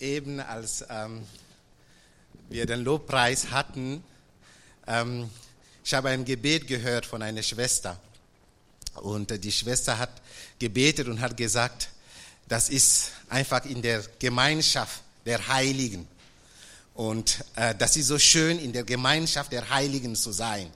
eben 0.00 0.40
als 0.40 0.84
ähm, 0.88 1.22
wir 2.48 2.66
den 2.66 2.80
Lobpreis 2.80 3.50
hatten, 3.50 4.02
ähm, 4.86 5.30
ich 5.84 5.94
habe 5.94 6.10
ein 6.10 6.24
Gebet 6.24 6.66
gehört 6.66 7.06
von 7.06 7.22
einer 7.22 7.42
Schwester. 7.42 7.98
Und 8.94 9.30
äh, 9.30 9.38
die 9.38 9.52
Schwester 9.52 9.98
hat 9.98 10.10
gebetet 10.58 11.08
und 11.08 11.20
hat 11.20 11.36
gesagt, 11.36 11.88
das 12.48 12.68
ist 12.68 13.12
einfach 13.28 13.64
in 13.64 13.82
der 13.82 14.02
Gemeinschaft 14.18 15.02
der 15.24 15.48
Heiligen. 15.48 16.06
Und 16.94 17.44
äh, 17.56 17.74
das 17.74 17.96
ist 17.96 18.08
so 18.08 18.18
schön, 18.18 18.58
in 18.58 18.72
der 18.72 18.84
Gemeinschaft 18.84 19.52
der 19.52 19.70
Heiligen 19.70 20.16
zu 20.16 20.32
sein. 20.32 20.70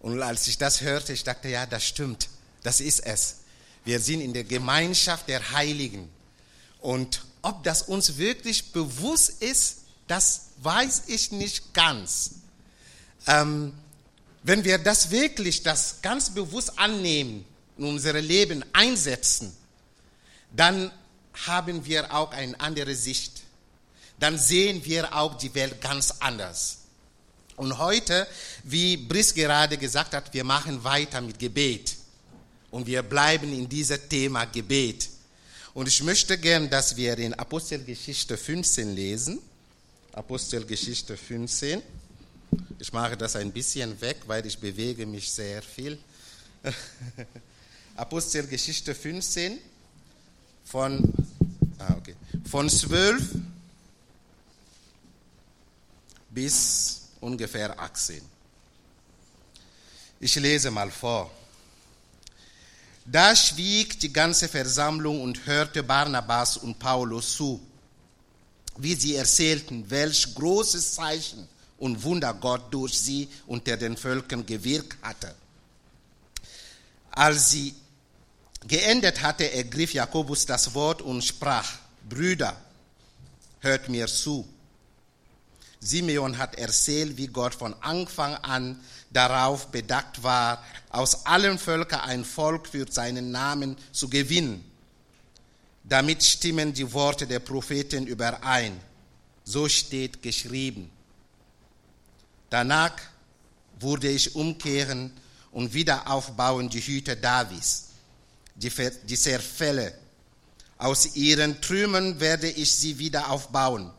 Und 0.00 0.20
als 0.20 0.46
ich 0.46 0.58
das 0.58 0.82
hörte, 0.82 1.12
ich 1.12 1.24
dachte, 1.24 1.48
ja, 1.48 1.64
das 1.66 1.86
stimmt, 1.86 2.28
das 2.62 2.80
ist 2.80 3.00
es. 3.00 3.38
Wir 3.84 4.00
sind 4.00 4.20
in 4.20 4.34
der 4.34 4.44
Gemeinschaft 4.44 5.28
der 5.28 5.52
Heiligen. 5.52 6.10
Und 6.80 7.22
ob 7.44 7.62
das 7.62 7.82
uns 7.82 8.16
wirklich 8.16 8.72
bewusst 8.72 9.42
ist, 9.42 9.82
das 10.06 10.46
weiß 10.62 11.04
ich 11.08 11.30
nicht 11.30 11.74
ganz. 11.74 12.36
Ähm, 13.26 13.74
wenn 14.42 14.64
wir 14.64 14.78
das 14.78 15.10
wirklich, 15.10 15.62
das 15.62 16.00
ganz 16.02 16.30
bewusst 16.30 16.78
annehmen, 16.78 17.44
in 17.76 17.84
unser 17.84 18.14
Leben 18.20 18.64
einsetzen, 18.72 19.54
dann 20.52 20.90
haben 21.46 21.84
wir 21.84 22.14
auch 22.14 22.32
eine 22.32 22.58
andere 22.60 22.94
Sicht. 22.94 23.42
Dann 24.18 24.38
sehen 24.38 24.84
wir 24.84 25.14
auch 25.14 25.36
die 25.36 25.54
Welt 25.54 25.80
ganz 25.80 26.14
anders. 26.20 26.78
Und 27.56 27.78
heute, 27.78 28.26
wie 28.62 28.96
Brice 28.96 29.34
gerade 29.34 29.76
gesagt 29.76 30.14
hat, 30.14 30.32
wir 30.32 30.44
machen 30.44 30.82
weiter 30.82 31.20
mit 31.20 31.38
Gebet. 31.38 31.96
Und 32.70 32.86
wir 32.86 33.02
bleiben 33.02 33.52
in 33.52 33.68
diesem 33.68 34.08
Thema 34.08 34.46
Gebet. 34.46 35.08
Und 35.74 35.88
ich 35.88 36.04
möchte 36.04 36.38
gern, 36.38 36.70
dass 36.70 36.96
wir 36.96 37.18
in 37.18 37.34
Apostelgeschichte 37.34 38.36
15 38.36 38.94
lesen. 38.94 39.40
Apostelgeschichte 40.12 41.16
15. 41.16 41.82
Ich 42.78 42.92
mache 42.92 43.16
das 43.16 43.34
ein 43.34 43.50
bisschen 43.50 44.00
weg, 44.00 44.18
weil 44.28 44.46
ich 44.46 44.56
bewege 44.56 45.04
mich 45.04 45.28
sehr 45.32 45.60
viel. 45.62 45.98
Apostelgeschichte 47.96 48.94
15 48.94 49.58
von, 50.64 51.12
ah, 51.78 51.96
okay, 51.98 52.14
von 52.48 52.70
12 52.70 53.34
bis 56.30 57.02
ungefähr 57.20 57.76
18. 57.76 58.22
Ich 60.20 60.36
lese 60.36 60.70
mal 60.70 60.92
vor. 60.92 61.32
Da 63.04 63.36
schwieg 63.36 64.00
die 64.00 64.12
ganze 64.12 64.48
Versammlung 64.48 65.20
und 65.20 65.46
hörte 65.46 65.82
Barnabas 65.82 66.56
und 66.56 66.78
Paulus 66.78 67.36
zu, 67.36 67.60
wie 68.78 68.94
sie 68.94 69.14
erzählten, 69.16 69.88
welch 69.90 70.34
großes 70.34 70.94
Zeichen 70.94 71.46
und 71.78 72.02
Wunder 72.02 72.32
Gott 72.32 72.72
durch 72.72 72.98
sie 72.98 73.28
unter 73.46 73.76
den 73.76 73.96
Völkern 73.96 74.46
gewirkt 74.46 74.96
hatte. 75.02 75.34
Als 77.10 77.50
sie 77.50 77.74
geendet 78.66 79.22
hatte, 79.22 79.52
ergriff 79.52 79.92
Jakobus 79.92 80.46
das 80.46 80.72
Wort 80.74 81.02
und 81.02 81.22
sprach, 81.22 81.70
Brüder, 82.08 82.56
hört 83.60 83.88
mir 83.88 84.06
zu. 84.06 84.48
Simeon 85.84 86.38
hat 86.38 86.54
erzählt, 86.56 87.18
wie 87.18 87.26
Gott 87.26 87.54
von 87.54 87.74
Anfang 87.82 88.34
an 88.36 88.80
darauf 89.10 89.68
bedacht 89.68 90.22
war, 90.22 90.64
aus 90.88 91.26
allen 91.26 91.58
Völkern 91.58 92.00
ein 92.00 92.24
Volk 92.24 92.68
für 92.68 92.90
seinen 92.90 93.30
Namen 93.30 93.76
zu 93.92 94.08
gewinnen. 94.08 94.64
Damit 95.84 96.24
stimmen 96.24 96.72
die 96.72 96.90
Worte 96.92 97.26
der 97.26 97.40
Propheten 97.40 98.06
überein. 98.06 98.80
So 99.44 99.68
steht 99.68 100.22
geschrieben. 100.22 100.90
Danach 102.48 102.94
wurde 103.78 104.08
ich 104.08 104.34
umkehren 104.34 105.12
und 105.52 105.74
wieder 105.74 106.10
aufbauen 106.10 106.70
die 106.70 106.80
Hüte 106.80 107.14
Davids, 107.14 107.88
die, 108.54 108.72
die 109.04 109.18
Zerfälle. 109.18 109.92
Aus 110.78 111.14
ihren 111.14 111.60
Trümmern 111.60 112.18
werde 112.20 112.48
ich 112.48 112.74
sie 112.74 112.98
wieder 112.98 113.30
aufbauen 113.30 113.92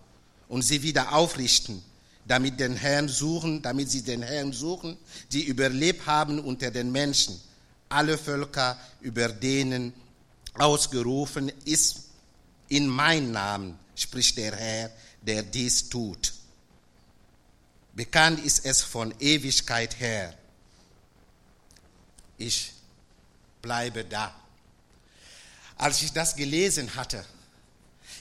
und 0.48 0.62
sie 0.62 0.84
wieder 0.84 1.14
aufrichten 1.14 1.84
damit 2.26 2.60
den 2.60 2.76
Herrn 2.76 3.08
suchen, 3.08 3.62
damit 3.62 3.90
sie 3.90 4.02
den 4.02 4.24
Herrn 4.24 4.52
suchen, 4.52 4.98
die 5.32 5.44
überlebt 5.44 6.06
haben 6.06 6.40
unter 6.40 6.72
den 6.72 6.92
Menschen. 6.92 7.40
Alle 7.88 8.18
Völker, 8.18 8.80
über 9.02 9.30
denen 9.30 9.94
ausgerufen 10.56 11.52
ist, 11.66 12.06
in 12.68 12.88
mein 12.88 13.32
Namen 13.32 13.78
spricht 13.96 14.38
der 14.38 14.56
Herr, 14.56 14.92
der 15.22 15.44
dies 15.44 15.88
tut. 15.88 16.34
Bekannt 17.94 18.44
ist 18.44 18.66
es 18.66 18.82
von 18.82 19.14
Ewigkeit 19.20 20.00
her. 20.00 20.36
Ich 22.38 22.74
bleibe 23.62 24.04
da. 24.04 24.36
Als 25.78 26.02
ich 26.02 26.12
das 26.12 26.36
gelesen 26.36 26.96
hatte, 26.96 27.24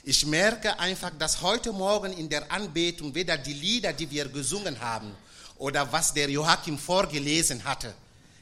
ich 0.05 0.27
merke 0.27 0.79
einfach, 0.79 1.11
dass 1.19 1.41
heute 1.41 1.73
Morgen 1.73 2.13
in 2.13 2.29
der 2.29 2.51
Anbetung 2.53 3.15
weder 3.15 3.39
die 3.39 3.55
Lieder, 3.55 3.93
die 3.93 4.11
wir 4.11 4.29
gesungen 4.29 4.79
haben, 4.81 5.11
oder 5.57 5.91
was 5.91 6.13
der 6.13 6.29
Joachim 6.29 6.79
vorgelesen 6.79 7.65
hatte, 7.65 7.95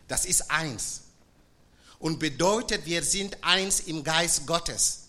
das 0.09 0.25
ist 0.25 0.51
eins. 0.51 1.03
Und 2.01 2.19
bedeutet, 2.19 2.85
wir 2.85 3.03
sind 3.05 3.37
eins 3.43 3.81
im 3.81 4.03
Geist 4.03 4.45
Gottes. 4.45 5.05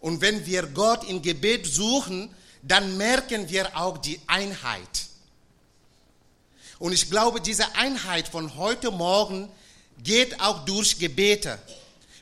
Und 0.00 0.20
wenn 0.20 0.44
wir 0.44 0.66
Gott 0.66 1.08
im 1.08 1.22
Gebet 1.22 1.66
suchen, 1.66 2.34
dann 2.62 2.96
merken 2.96 3.48
wir 3.48 3.76
auch 3.76 3.98
die 3.98 4.20
Einheit. 4.26 5.06
Und 6.80 6.92
ich 6.92 7.08
glaube, 7.08 7.40
diese 7.40 7.76
Einheit 7.76 8.26
von 8.26 8.56
heute 8.56 8.90
Morgen 8.90 9.48
geht 10.02 10.40
auch 10.40 10.64
durch 10.64 10.98
Gebete. 10.98 11.60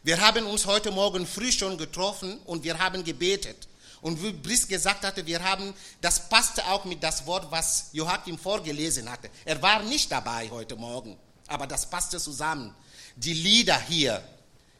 Wir 0.02 0.20
haben 0.20 0.44
uns 0.44 0.66
heute 0.66 0.90
Morgen 0.90 1.26
früh 1.26 1.50
schon 1.50 1.78
getroffen 1.78 2.38
und 2.44 2.62
wir 2.62 2.78
haben 2.78 3.02
gebetet. 3.04 3.69
Und 4.02 4.22
wie 4.22 4.32
Brice 4.32 4.66
gesagt 4.66 5.04
hatte, 5.04 5.26
wir 5.26 5.42
haben, 5.42 5.74
das 6.00 6.28
passte 6.28 6.64
auch 6.66 6.84
mit 6.84 7.02
das 7.02 7.26
Wort, 7.26 7.50
was 7.50 7.90
Joachim 7.92 8.38
vorgelesen 8.38 9.10
hatte. 9.10 9.30
Er 9.44 9.60
war 9.60 9.82
nicht 9.82 10.10
dabei 10.10 10.48
heute 10.50 10.76
Morgen, 10.76 11.16
aber 11.46 11.66
das 11.66 11.88
passte 11.88 12.18
zusammen. 12.18 12.74
Die 13.16 13.34
Lieder 13.34 13.78
hier, 13.78 14.22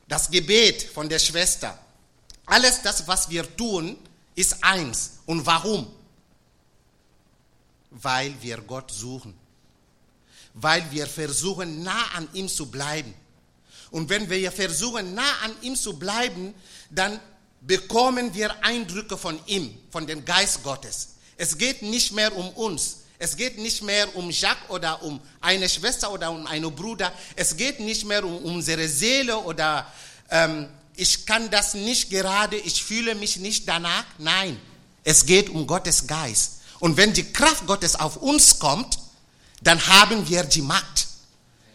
das 0.09 0.31
Gebet 0.31 0.83
von 0.83 1.09
der 1.09 1.19
Schwester, 1.19 1.79
alles 2.47 2.83
das, 2.83 3.07
was 3.07 3.29
wir 3.29 3.57
tun, 3.57 3.99
ist 4.35 4.65
eins. 4.65 5.19
Und 5.27 5.45
warum? 5.45 5.87
Weil 7.91 8.35
wir 8.41 8.59
Gott 8.59 8.91
suchen. 8.91 9.39
Weil 10.55 10.91
wir 10.91 11.07
versuchen, 11.07 11.83
nah 11.83 12.07
an 12.15 12.29
ihm 12.33 12.49
zu 12.49 12.71
bleiben. 12.71 13.15
Und 13.91 14.09
wenn 14.09 14.31
wir 14.31 14.51
versuchen, 14.51 15.15
nah 15.15 15.33
an 15.43 15.55
ihm 15.63 15.77
zu 15.77 15.99
bleiben, 15.99 16.55
dann 16.91 17.21
bekommen 17.61 18.35
wir 18.35 18.65
Eindrücke 18.65 19.17
von 19.17 19.39
ihm, 19.47 19.77
von 19.91 20.07
dem 20.07 20.25
Geist 20.25 20.63
Gottes. 20.63 21.11
Es 21.37 21.59
geht 21.59 21.83
nicht 21.83 22.13
mehr 22.13 22.35
um 22.37 22.49
uns. 22.51 22.99
Es 23.19 23.37
geht 23.37 23.59
nicht 23.59 23.83
mehr 23.83 24.17
um 24.17 24.31
Jacques 24.31 24.71
oder 24.71 25.03
um 25.03 25.21
eine 25.43 25.69
Schwester 25.69 26.11
oder 26.11 26.31
um 26.31 26.47
einen 26.47 26.75
Bruder. 26.75 27.13
Es 27.37 27.57
geht 27.57 27.79
nicht 27.81 28.07
mehr 28.07 28.25
um 28.25 28.37
unsere 28.39 28.89
Seele 28.89 29.37
oder 29.39 29.87
ähm, 30.31 30.69
ich 30.97 31.27
kann 31.27 31.51
das 31.51 31.75
nicht 31.75 32.11
gerade, 32.11 32.57
ich 32.57 32.83
fühle 32.83 33.15
mich 33.15 33.37
nicht 33.37 33.69
danach. 33.69 34.05
Nein, 34.19 34.59
es 35.05 35.27
geht 35.27 35.51
um 35.51 35.67
Gottes 35.67 36.07
Geist. 36.07 36.61
Und 36.79 36.97
wenn 36.97 37.13
die 37.13 37.31
Kraft 37.31 37.67
Gottes 37.67 37.95
auf 37.95 38.17
uns 38.17 38.59
kommt, 38.59 38.99
dann 39.63 39.87
haben 39.87 40.29
wir 40.29 40.45
die 40.45 40.63
Macht. 40.63 41.09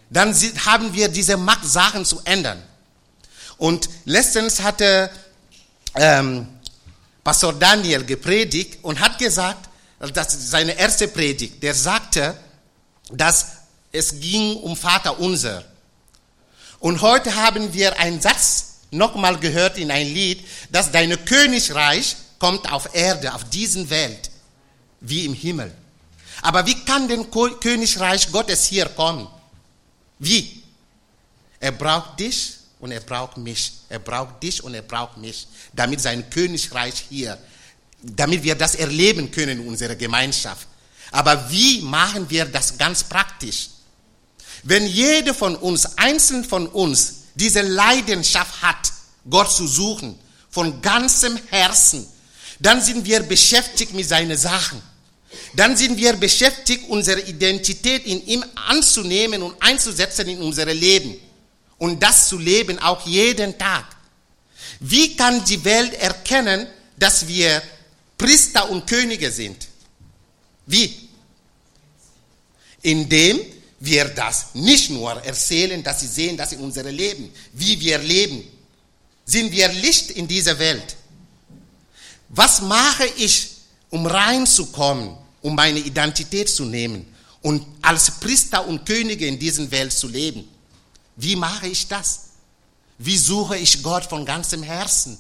Dann 0.09 0.33
haben 0.65 0.93
wir 0.93 1.09
diese 1.09 1.37
Macht, 1.37 1.65
Sachen 1.65 2.05
zu 2.05 2.21
ändern. 2.25 2.61
Und 3.57 3.89
letztens 4.05 4.61
hatte 4.61 5.09
ähm, 5.95 6.47
Pastor 7.23 7.53
Daniel 7.53 8.03
gepredigt 8.03 8.79
und 8.83 8.99
hat 8.99 9.17
gesagt, 9.17 9.69
das 10.13 10.49
seine 10.51 10.77
erste 10.77 11.07
Predigt, 11.07 11.63
der 11.63 11.73
sagte, 11.73 12.37
dass 13.11 13.47
es 13.91 14.19
ging 14.19 14.57
um 14.57 14.75
Vater 14.75 15.19
unser. 15.19 15.63
Und 16.79 17.01
heute 17.01 17.35
haben 17.35 17.73
wir 17.73 17.97
einen 17.99 18.21
Satz 18.21 18.75
nochmal 18.91 19.37
gehört 19.39 19.77
in 19.77 19.89
ein 19.89 20.07
Lied, 20.07 20.45
dass 20.69 20.91
dein 20.91 21.25
Königreich 21.25 22.15
kommt 22.39 22.71
auf 22.71 22.93
Erde, 22.93 23.33
auf 23.33 23.43
diesen 23.45 23.89
Welt, 23.89 24.29
wie 24.99 25.25
im 25.25 25.33
Himmel. 25.33 25.73
Aber 26.41 26.65
wie 26.65 26.85
kann 26.85 27.07
denn 27.07 27.31
Königreich 27.31 28.31
Gottes 28.31 28.65
hier 28.65 28.85
kommen? 28.89 29.27
Wie? 30.19 30.61
Er 31.59 31.71
braucht 31.71 32.19
dich 32.19 32.57
und 32.85 32.91
er 32.91 32.99
braucht 32.99 33.37
mich. 33.37 33.73
Er 33.89 33.97
braucht 33.97 34.43
dich 34.43 34.63
und 34.63 34.75
er 34.75 34.83
braucht 34.83 35.17
mich, 35.17 35.47
damit 35.73 35.99
sein 36.01 36.29
Königreich 36.29 37.05
hier, 37.09 37.35
damit 38.03 38.43
wir 38.43 38.53
das 38.53 38.75
erleben 38.75 39.31
können 39.31 39.59
in 39.59 39.67
unserer 39.67 39.95
Gemeinschaft. 39.95 40.67
Aber 41.11 41.49
wie 41.49 41.81
machen 41.81 42.29
wir 42.29 42.45
das 42.45 42.77
ganz 42.77 43.03
praktisch? 43.03 43.69
Wenn 44.61 44.85
jeder 44.85 45.33
von 45.33 45.55
uns, 45.55 45.97
einzeln 45.97 46.43
von 46.43 46.67
uns, 46.67 47.23
diese 47.33 47.61
Leidenschaft 47.61 48.61
hat, 48.61 48.93
Gott 49.27 49.51
zu 49.51 49.65
suchen, 49.65 50.19
von 50.51 50.79
ganzem 50.81 51.39
Herzen, 51.49 52.05
dann 52.59 52.81
sind 52.81 53.03
wir 53.03 53.23
beschäftigt 53.23 53.95
mit 53.95 54.07
seinen 54.07 54.37
Sachen. 54.37 54.79
Dann 55.55 55.75
sind 55.75 55.97
wir 55.97 56.13
beschäftigt, 56.13 56.87
unsere 56.87 57.21
Identität 57.21 58.05
in 58.05 58.25
ihm 58.27 58.45
anzunehmen 58.67 59.41
und 59.41 59.55
einzusetzen 59.59 60.27
in 60.27 60.39
unser 60.39 60.65
Leben. 60.65 61.15
Und 61.77 62.01
das 62.01 62.29
zu 62.29 62.37
leben, 62.37 62.79
auch 62.79 63.05
jeden 63.05 63.57
Tag. 63.57 63.85
Wie 64.79 65.15
kann 65.15 65.43
die 65.45 65.63
Welt 65.63 65.93
erkennen, 65.93 66.67
dass 66.97 67.27
wir 67.27 67.61
Priester 68.17 68.69
und 68.69 68.87
Könige 68.87 69.31
sind? 69.31 69.67
Wie? 70.65 71.09
Indem 72.81 73.39
wir 73.79 74.05
das 74.05 74.47
nicht 74.53 74.89
nur 74.89 75.11
erzählen, 75.23 75.83
dass 75.83 75.99
sie 75.99 76.07
sehen, 76.07 76.37
dass 76.37 76.53
in 76.53 76.59
unserem 76.59 76.95
Leben, 76.95 77.31
wie 77.53 77.79
wir 77.79 77.97
leben, 77.97 78.43
sind 79.25 79.51
wir 79.51 79.67
Licht 79.69 80.11
in 80.11 80.27
dieser 80.27 80.57
Welt. 80.59 80.95
Was 82.29 82.61
mache 82.61 83.05
ich, 83.17 83.51
um 83.89 84.05
reinzukommen, 84.05 85.15
um 85.41 85.55
meine 85.55 85.79
Identität 85.79 86.49
zu 86.49 86.65
nehmen 86.65 87.05
und 87.41 87.65
als 87.81 88.11
Priester 88.19 88.65
und 88.65 88.85
Könige 88.85 89.27
in 89.27 89.37
dieser 89.37 89.69
Welt 89.71 89.93
zu 89.93 90.07
leben? 90.07 90.47
Wie 91.15 91.35
mache 91.35 91.67
ich 91.67 91.87
das? 91.87 92.21
Wie 92.97 93.17
suche 93.17 93.57
ich 93.57 93.83
Gott 93.83 94.05
von 94.05 94.25
ganzem 94.25 94.63
Herzen? 94.63 95.17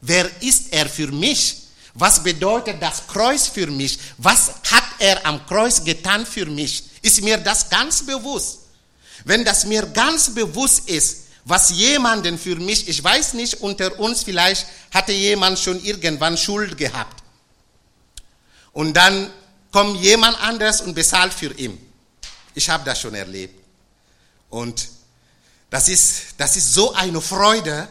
Wer 0.00 0.30
ist 0.42 0.72
er 0.72 0.88
für 0.88 1.10
mich? 1.10 1.62
Was 1.94 2.22
bedeutet 2.22 2.82
das 2.82 3.06
Kreuz 3.06 3.46
für 3.46 3.68
mich? 3.68 3.98
Was 4.18 4.48
hat 4.70 4.84
er 4.98 5.24
am 5.24 5.46
Kreuz 5.46 5.82
getan 5.82 6.26
für 6.26 6.46
mich? 6.46 6.84
Ist 7.02 7.22
mir 7.22 7.38
das 7.38 7.70
ganz 7.70 8.04
bewusst? 8.04 8.58
Wenn 9.24 9.44
das 9.44 9.64
mir 9.64 9.86
ganz 9.86 10.34
bewusst 10.34 10.88
ist, 10.88 11.24
was 11.44 11.70
jemanden 11.70 12.38
für 12.38 12.56
mich, 12.56 12.88
ich 12.88 13.02
weiß 13.02 13.34
nicht, 13.34 13.60
unter 13.60 13.98
uns 14.00 14.22
vielleicht 14.22 14.66
hatte 14.92 15.12
jemand 15.12 15.58
schon 15.58 15.82
irgendwann 15.84 16.36
Schuld 16.36 16.76
gehabt. 16.76 17.22
Und 18.72 18.94
dann 18.94 19.30
kommt 19.70 20.00
jemand 20.02 20.40
anders 20.40 20.80
und 20.80 20.94
bezahlt 20.94 21.32
für 21.32 21.52
ihn. 21.54 21.78
Ich 22.54 22.68
habe 22.68 22.84
das 22.84 23.00
schon 23.00 23.14
erlebt. 23.14 23.62
Und 24.48 24.88
das 25.74 25.88
ist, 25.88 26.22
das 26.36 26.56
ist 26.56 26.72
so 26.72 26.94
eine 26.94 27.20
Freude. 27.20 27.88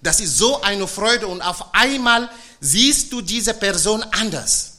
Das 0.00 0.18
ist 0.18 0.38
so 0.38 0.62
eine 0.62 0.88
Freude 0.88 1.26
und 1.26 1.42
auf 1.42 1.74
einmal 1.74 2.30
siehst 2.58 3.12
du 3.12 3.20
diese 3.20 3.52
Person 3.52 4.02
anders. 4.12 4.78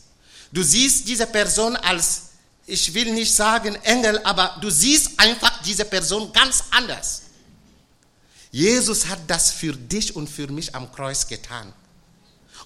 Du 0.52 0.64
siehst 0.64 1.08
diese 1.08 1.28
Person 1.28 1.76
als, 1.76 2.22
ich 2.66 2.92
will 2.96 3.14
nicht 3.14 3.36
sagen 3.36 3.76
Engel, 3.84 4.20
aber 4.24 4.58
du 4.62 4.72
siehst 4.72 5.12
einfach 5.20 5.62
diese 5.62 5.86
Person 5.86 6.34
ganz 6.34 6.64
anders. 6.72 7.22
Jesus 8.50 9.06
hat 9.06 9.20
das 9.28 9.52
für 9.52 9.74
dich 9.74 10.16
und 10.16 10.28
für 10.28 10.48
mich 10.48 10.74
am 10.74 10.92
Kreuz 10.92 11.28
getan. 11.28 11.72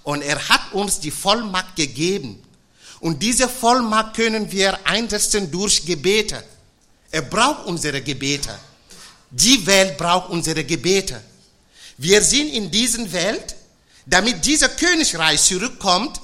Und 0.03 0.21
er 0.21 0.47
hat 0.47 0.71
uns 0.71 1.01
die 1.01 1.11
Vollmacht 1.11 1.75
gegeben. 1.75 2.41
Und 3.01 3.21
diese 3.21 3.49
Vollmacht 3.49 4.15
können 4.15 4.49
wir 4.49 4.87
einsetzen 4.87 5.51
durch 5.51 5.85
Gebete. 5.85 6.41
Er 7.11 7.23
braucht 7.23 7.65
unsere 7.65 8.01
Gebete. 8.01 8.57
Die 9.35 9.65
Welt 9.65 9.97
braucht 9.97 10.29
unsere 10.29 10.63
Gebete. 10.63 11.19
Wir 11.97 12.21
sind 12.21 12.49
in 12.49 12.69
dieser 12.69 13.11
Welt, 13.11 13.55
damit 14.05 14.45
dieser 14.45 14.69
Königreich 14.69 15.41
zurückkommt, 15.41 16.21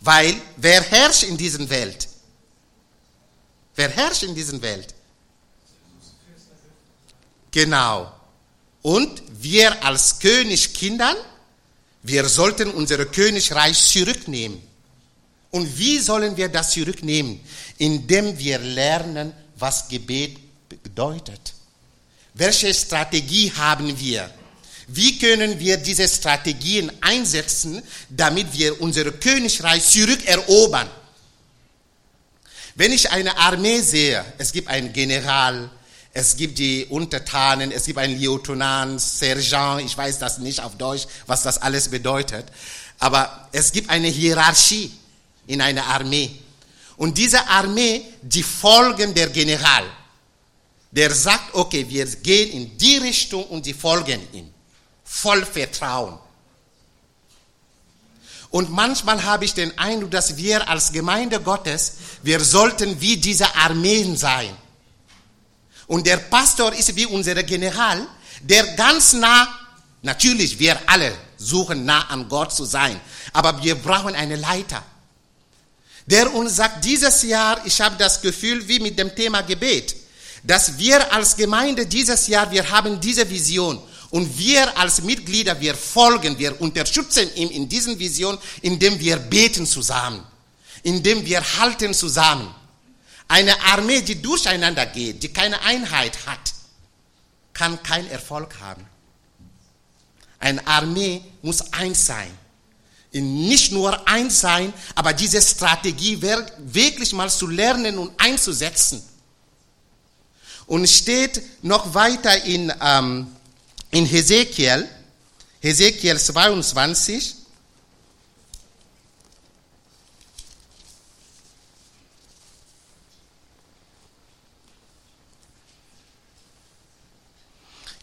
weil 0.00 0.34
wer 0.56 0.82
herrscht 0.82 1.24
in 1.24 1.36
dieser 1.36 1.68
Welt? 1.68 2.08
Wer 3.76 3.90
herrscht 3.90 4.22
in 4.22 4.34
dieser 4.34 4.60
Welt? 4.62 4.94
Genau. 7.50 8.10
Und 8.80 9.22
wir 9.28 9.84
als 9.84 10.18
Königskindern, 10.18 11.16
wir 12.02 12.26
sollten 12.30 12.70
unser 12.70 13.04
Königreich 13.04 13.78
zurücknehmen. 13.78 14.62
Und 15.50 15.78
wie 15.78 15.98
sollen 15.98 16.34
wir 16.38 16.48
das 16.48 16.70
zurücknehmen? 16.70 17.40
Indem 17.76 18.38
wir 18.38 18.58
lernen, 18.58 19.34
was 19.56 19.86
Gebet 19.88 20.38
bedeutet. 20.82 21.57
Welche 22.38 22.72
Strategie 22.72 23.52
haben 23.56 23.98
wir? 23.98 24.30
Wie 24.86 25.18
können 25.18 25.58
wir 25.58 25.76
diese 25.76 26.06
Strategien 26.06 26.92
einsetzen, 27.00 27.82
damit 28.08 28.52
wir 28.52 28.80
unser 28.80 29.10
Königreich 29.10 29.84
zurückerobern? 29.84 30.88
Wenn 32.76 32.92
ich 32.92 33.10
eine 33.10 33.36
Armee 33.36 33.80
sehe, 33.80 34.24
es 34.38 34.52
gibt 34.52 34.68
einen 34.68 34.92
General, 34.92 35.68
es 36.12 36.36
gibt 36.36 36.60
die 36.60 36.86
Untertanen, 36.86 37.72
es 37.72 37.86
gibt 37.86 37.98
einen 37.98 38.20
Lieutenant, 38.20 39.00
Sergeant, 39.00 39.82
ich 39.84 39.98
weiß 39.98 40.20
das 40.20 40.38
nicht 40.38 40.60
auf 40.60 40.76
Deutsch, 40.78 41.08
was 41.26 41.42
das 41.42 41.58
alles 41.60 41.88
bedeutet, 41.88 42.46
aber 43.00 43.48
es 43.50 43.72
gibt 43.72 43.90
eine 43.90 44.06
Hierarchie 44.06 44.92
in 45.48 45.60
einer 45.60 45.86
Armee. 45.86 46.30
Und 46.96 47.18
diese 47.18 47.48
Armee, 47.48 48.02
die 48.22 48.44
folgen 48.44 49.12
der 49.12 49.26
General 49.30 49.84
der 50.90 51.14
sagt, 51.14 51.54
okay, 51.54 51.86
wir 51.88 52.06
gehen 52.06 52.50
in 52.50 52.78
die 52.78 52.96
Richtung 52.98 53.44
und 53.44 53.64
sie 53.64 53.74
folgen 53.74 54.20
ihm. 54.32 54.52
Voll 55.04 55.44
Vertrauen. 55.44 56.18
Und 58.50 58.70
manchmal 58.70 59.22
habe 59.24 59.44
ich 59.44 59.52
den 59.52 59.76
Eindruck, 59.78 60.10
dass 60.10 60.36
wir 60.36 60.68
als 60.68 60.92
Gemeinde 60.92 61.40
Gottes, 61.40 61.94
wir 62.22 62.40
sollten 62.40 62.98
wie 63.00 63.18
diese 63.18 63.54
Armeen 63.54 64.16
sein. 64.16 64.56
Und 65.86 66.06
der 66.06 66.16
Pastor 66.16 66.72
ist 66.72 66.94
wie 66.96 67.06
unser 67.06 67.34
General, 67.42 68.06
der 68.42 68.66
ganz 68.74 69.12
nah, 69.12 69.48
natürlich 70.02 70.58
wir 70.58 70.78
alle 70.86 71.12
suchen 71.36 71.84
nah 71.84 72.08
an 72.08 72.28
Gott 72.28 72.54
zu 72.54 72.64
sein, 72.64 72.98
aber 73.32 73.62
wir 73.62 73.74
brauchen 73.74 74.14
eine 74.14 74.36
Leiter, 74.36 74.82
der 76.06 76.32
uns 76.34 76.56
sagt, 76.56 76.84
dieses 76.84 77.22
Jahr, 77.22 77.60
ich 77.66 77.80
habe 77.80 77.96
das 77.96 78.20
Gefühl, 78.20 78.66
wie 78.66 78.80
mit 78.80 78.98
dem 78.98 79.14
Thema 79.14 79.42
Gebet, 79.42 79.94
dass 80.42 80.78
wir 80.78 81.12
als 81.12 81.36
Gemeinde 81.36 81.86
dieses 81.86 82.26
Jahr, 82.26 82.50
wir 82.50 82.70
haben 82.70 83.00
diese 83.00 83.28
Vision 83.28 83.80
und 84.10 84.38
wir 84.38 84.76
als 84.78 85.02
Mitglieder, 85.02 85.60
wir 85.60 85.74
folgen, 85.74 86.38
wir 86.38 86.60
unterstützen 86.60 87.28
ihn 87.34 87.50
in 87.50 87.68
diesen 87.68 87.98
Vision, 87.98 88.38
indem 88.62 88.98
wir 89.00 89.16
beten 89.16 89.66
zusammen, 89.66 90.24
indem 90.82 91.24
wir 91.26 91.42
halten 91.58 91.92
zusammen. 91.92 92.54
Eine 93.26 93.60
Armee, 93.64 94.00
die 94.00 94.22
durcheinander 94.22 94.86
geht, 94.86 95.22
die 95.22 95.32
keine 95.32 95.60
Einheit 95.60 96.26
hat, 96.26 96.54
kann 97.52 97.82
keinen 97.82 98.08
Erfolg 98.10 98.58
haben. 98.60 98.86
Eine 100.38 100.66
Armee 100.66 101.22
muss 101.42 101.72
eins 101.72 102.06
sein. 102.06 102.30
Nicht 103.10 103.72
nur 103.72 104.06
eins 104.08 104.40
sein, 104.40 104.72
aber 104.94 105.12
diese 105.12 105.42
Strategie 105.42 106.20
wirklich 106.22 107.12
mal 107.12 107.28
zu 107.30 107.46
lernen 107.46 107.98
und 107.98 108.12
einzusetzen. 108.18 109.02
Und 110.68 110.88
steht 110.88 111.42
noch 111.62 111.94
weiter 111.94 112.44
in, 112.44 112.72
ähm, 112.80 113.26
in 113.90 114.04
Hesekiel, 114.04 114.86
Hesekiel 115.60 116.18
22, 116.18 117.34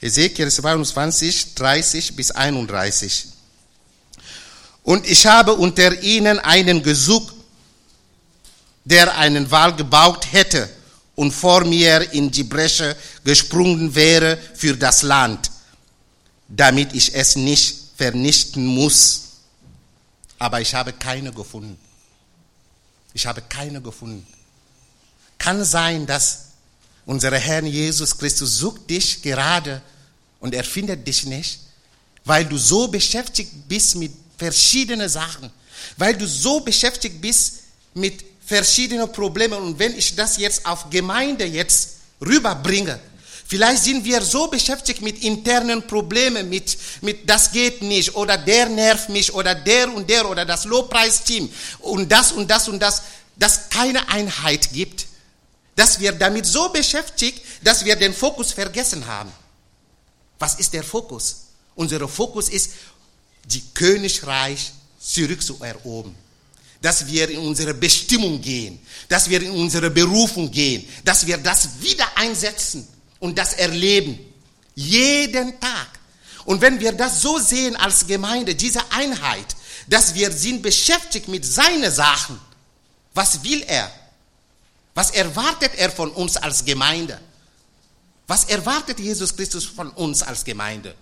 Ezekiel 0.01 0.51
22, 0.51 1.55
30 1.55 2.15
bis 2.15 2.31
31. 2.31 3.27
Und 4.84 5.07
ich 5.07 5.25
habe 5.27 5.53
unter 5.53 6.01
ihnen 6.01 6.39
einen 6.39 6.84
gesucht, 6.84 7.34
der 8.84 9.15
einen 9.17 9.50
Wall 9.51 9.75
gebaut 9.75 10.31
hätte 10.31 10.75
und 11.15 11.31
vor 11.31 11.63
mir 11.63 12.12
in 12.13 12.29
die 12.29 12.43
Bresche 12.43 12.95
gesprungen 13.24 13.95
wäre 13.95 14.38
für 14.53 14.75
das 14.75 15.01
Land, 15.01 15.50
damit 16.48 16.93
ich 16.93 17.15
es 17.15 17.36
nicht 17.36 17.77
vernichten 17.95 18.65
muss. 18.65 19.24
Aber 20.38 20.60
ich 20.62 20.74
habe 20.75 20.91
keine 20.93 21.31
gefunden. 21.31 21.77
Ich 23.13 23.25
habe 23.25 23.41
keine 23.41 23.81
gefunden. 23.81 24.27
Kann 25.38 25.63
sein, 25.63 26.05
dass 26.05 26.45
unser 27.05 27.31
Herr 27.38 27.63
Jesus 27.63 28.17
Christus 28.17 28.57
sucht 28.57 28.89
dich 28.89 29.22
gerade 29.22 29.81
und 30.39 30.53
er 30.53 30.63
findet 30.63 31.07
dich 31.07 31.25
nicht, 31.25 31.60
weil 32.25 32.45
du 32.45 32.57
so 32.57 32.88
beschäftigt 32.88 33.51
bist 33.67 33.95
mit 33.95 34.12
verschiedenen 34.38 35.07
Sachen, 35.07 35.50
weil 35.98 36.17
du 36.17 36.27
so 36.27 36.60
beschäftigt 36.60 37.22
bist 37.22 37.62
mit 37.93 38.24
verschiedene 38.45 39.07
Probleme. 39.07 39.57
Und 39.57 39.79
wenn 39.79 39.97
ich 39.97 40.15
das 40.15 40.37
jetzt 40.37 40.65
auf 40.65 40.89
Gemeinde 40.89 41.45
jetzt 41.45 41.97
rüberbringe, 42.21 42.99
vielleicht 43.47 43.83
sind 43.83 44.05
wir 44.05 44.21
so 44.21 44.47
beschäftigt 44.47 45.01
mit 45.01 45.23
internen 45.23 45.85
Problemen, 45.85 46.49
mit, 46.49 46.77
mit 47.01 47.29
das 47.29 47.51
geht 47.51 47.81
nicht 47.81 48.15
oder 48.15 48.37
der 48.37 48.69
nervt 48.69 49.09
mich 49.09 49.33
oder 49.33 49.55
der 49.55 49.93
und 49.93 50.09
der 50.09 50.29
oder 50.29 50.45
das 50.45 50.65
Lobpreisteam 50.65 51.49
und 51.79 52.11
das 52.11 52.31
und 52.31 52.49
das 52.49 52.67
und 52.67 52.79
das, 52.79 53.01
dass 53.35 53.69
keine 53.69 54.07
Einheit 54.09 54.71
gibt. 54.71 55.07
Dass 55.75 55.99
wir 55.99 56.13
damit 56.13 56.45
so 56.45 56.69
beschäftigt, 56.69 57.41
dass 57.61 57.83
wir 57.83 57.97
den 57.97 58.13
Fokus 58.13 58.53
vergessen 58.53 59.05
haben. 59.07 59.31
Was 60.39 60.55
ist 60.55 60.73
der 60.73 60.83
Fokus? 60.83 61.47
Unser 61.75 62.07
Fokus 62.07 62.47
ist, 62.47 62.71
die 63.43 63.61
Königreich 63.73 64.71
zurückzuerobern. 64.99 66.15
Dass 66.82 67.08
wir 67.08 67.29
in 67.29 67.39
unsere 67.39 67.74
Bestimmung 67.74 68.41
gehen, 68.41 68.79
dass 69.10 69.29
wir 69.29 69.41
in 69.41 69.51
unsere 69.51 69.89
Berufung 69.89 70.51
gehen, 70.51 70.88
dass 71.03 71.25
wir 71.25 71.38
das 71.38 71.82
wieder 71.82 72.05
einsetzen 72.15 72.88
und 73.20 73.38
das 73.38 73.53
erleben. 73.53 74.20
Jeden 74.75 75.60
Tag. 75.60 75.88
Und 76.46 76.62
wenn 76.62 76.79
wir 76.79 76.91
das 76.91 77.22
so 77.22 77.39
sehen 77.39 77.75
als 77.75 78.05
Gemeinde, 78.05 78.53
diese 78.53 78.82
Einheit, 78.91 79.55
dass 79.88 80.15
wir 80.15 80.32
sind 80.32 80.62
beschäftigt 80.62 81.27
mit 81.27 81.46
seinen 81.46 81.91
Sachen. 81.91 82.39
Was 83.13 83.44
will 83.44 83.63
er? 83.67 83.91
Was 84.94 85.12
erwartet 85.12 85.72
er 85.77 85.91
von 85.91 86.12
uns 86.12 86.38
als 86.38 86.65
Gemeinde? 86.65 87.20
Was 88.27 88.46
erwartet 88.46 89.00
Jesus 89.00 89.36
Christus 89.36 89.65
von 89.65 89.89
uns 89.91 90.24
als 90.24 90.44
Gemeinde? 90.44 90.96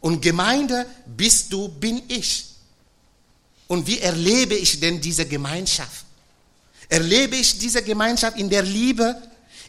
Und 0.00 0.20
Gemeinde 0.20 0.86
bist 1.06 1.52
du, 1.52 1.68
bin 1.68 2.02
ich. 2.08 2.46
Und 3.68 3.86
wie 3.86 4.00
erlebe 4.00 4.54
ich 4.54 4.80
denn 4.80 5.00
diese 5.00 5.26
Gemeinschaft? 5.26 6.04
Erlebe 6.88 7.36
ich 7.36 7.58
diese 7.58 7.82
Gemeinschaft 7.82 8.38
in 8.38 8.48
der 8.48 8.62
Liebe, 8.62 9.14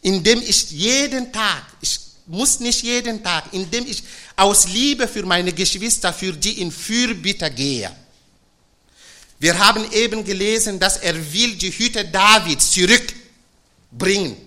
indem 0.01 0.41
ich 0.41 0.71
jeden 0.71 1.31
Tag, 1.31 1.63
ich 1.81 1.99
muss 2.25 2.59
nicht 2.59 2.81
jeden 2.81 3.21
Tag, 3.21 3.45
indem 3.51 3.85
ich 3.85 4.03
aus 4.35 4.67
Liebe 4.69 5.07
für 5.07 5.25
meine 5.25 5.51
Geschwister, 5.51 6.13
für 6.13 6.31
die 6.31 6.61
in 6.61 6.71
Fürbitte 6.71 7.51
gehe. 7.51 7.91
Wir 9.39 9.57
haben 9.57 9.89
eben 9.91 10.23
gelesen, 10.23 10.79
dass 10.79 10.97
er 10.97 11.15
will 11.33 11.55
die 11.55 11.71
Hütte 11.71 12.05
Davids 12.05 12.71
zurückbringen. 12.71 14.37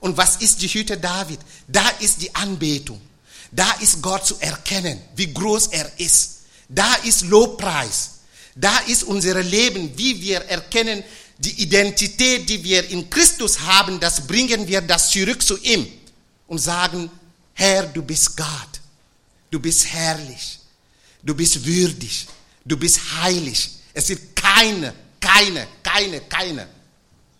Und 0.00 0.16
was 0.16 0.36
ist 0.36 0.62
die 0.62 0.68
Hütte 0.68 0.96
David? 0.96 1.40
Da 1.66 1.88
ist 2.00 2.22
die 2.22 2.34
Anbetung. 2.34 3.00
Da 3.50 3.70
ist 3.80 4.00
Gott 4.02 4.26
zu 4.26 4.36
erkennen, 4.40 5.00
wie 5.16 5.32
groß 5.32 5.68
er 5.68 5.90
ist. 5.98 6.40
Da 6.68 6.94
ist 7.04 7.22
Lobpreis. 7.22 8.17
Da 8.60 8.78
ist 8.80 9.04
unser 9.04 9.42
Leben, 9.42 9.96
wie 9.96 10.20
wir 10.20 10.40
erkennen, 10.42 11.04
die 11.38 11.62
Identität, 11.62 12.48
die 12.48 12.62
wir 12.64 12.88
in 12.90 13.08
Christus 13.08 13.60
haben, 13.60 14.00
das 14.00 14.26
bringen 14.26 14.66
wir 14.66 14.80
das 14.80 15.10
zurück 15.10 15.42
zu 15.42 15.56
ihm 15.58 15.86
und 16.48 16.58
sagen, 16.58 17.08
Herr, 17.54 17.86
du 17.86 18.02
bist 18.02 18.36
Gott. 18.36 18.80
Du 19.50 19.60
bist 19.60 19.86
herrlich. 19.86 20.58
Du 21.22 21.34
bist 21.34 21.64
würdig. 21.64 22.26
Du 22.64 22.76
bist 22.76 23.00
heilig. 23.22 23.70
Es 23.94 24.08
gibt 24.08 24.34
keine, 24.34 24.92
keine, 25.20 25.66
keine, 25.82 26.20
keine, 26.22 26.68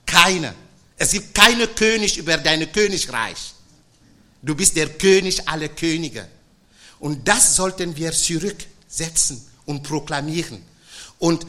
keine 0.06 0.54
es 0.98 1.12
gibt 1.12 1.32
keinen 1.32 1.72
König 1.76 2.18
über 2.18 2.37
dein 2.37 2.70
Königreich. 2.72 3.54
Du 4.42 4.54
bist 4.54 4.76
der 4.76 4.88
König 4.88 5.48
aller 5.48 5.68
Könige. 5.68 6.26
Und 6.98 7.26
das 7.26 7.54
sollten 7.54 7.96
wir 7.96 8.10
zurücksetzen 8.12 9.40
und 9.64 9.84
proklamieren. 9.84 10.60
Und 11.18 11.46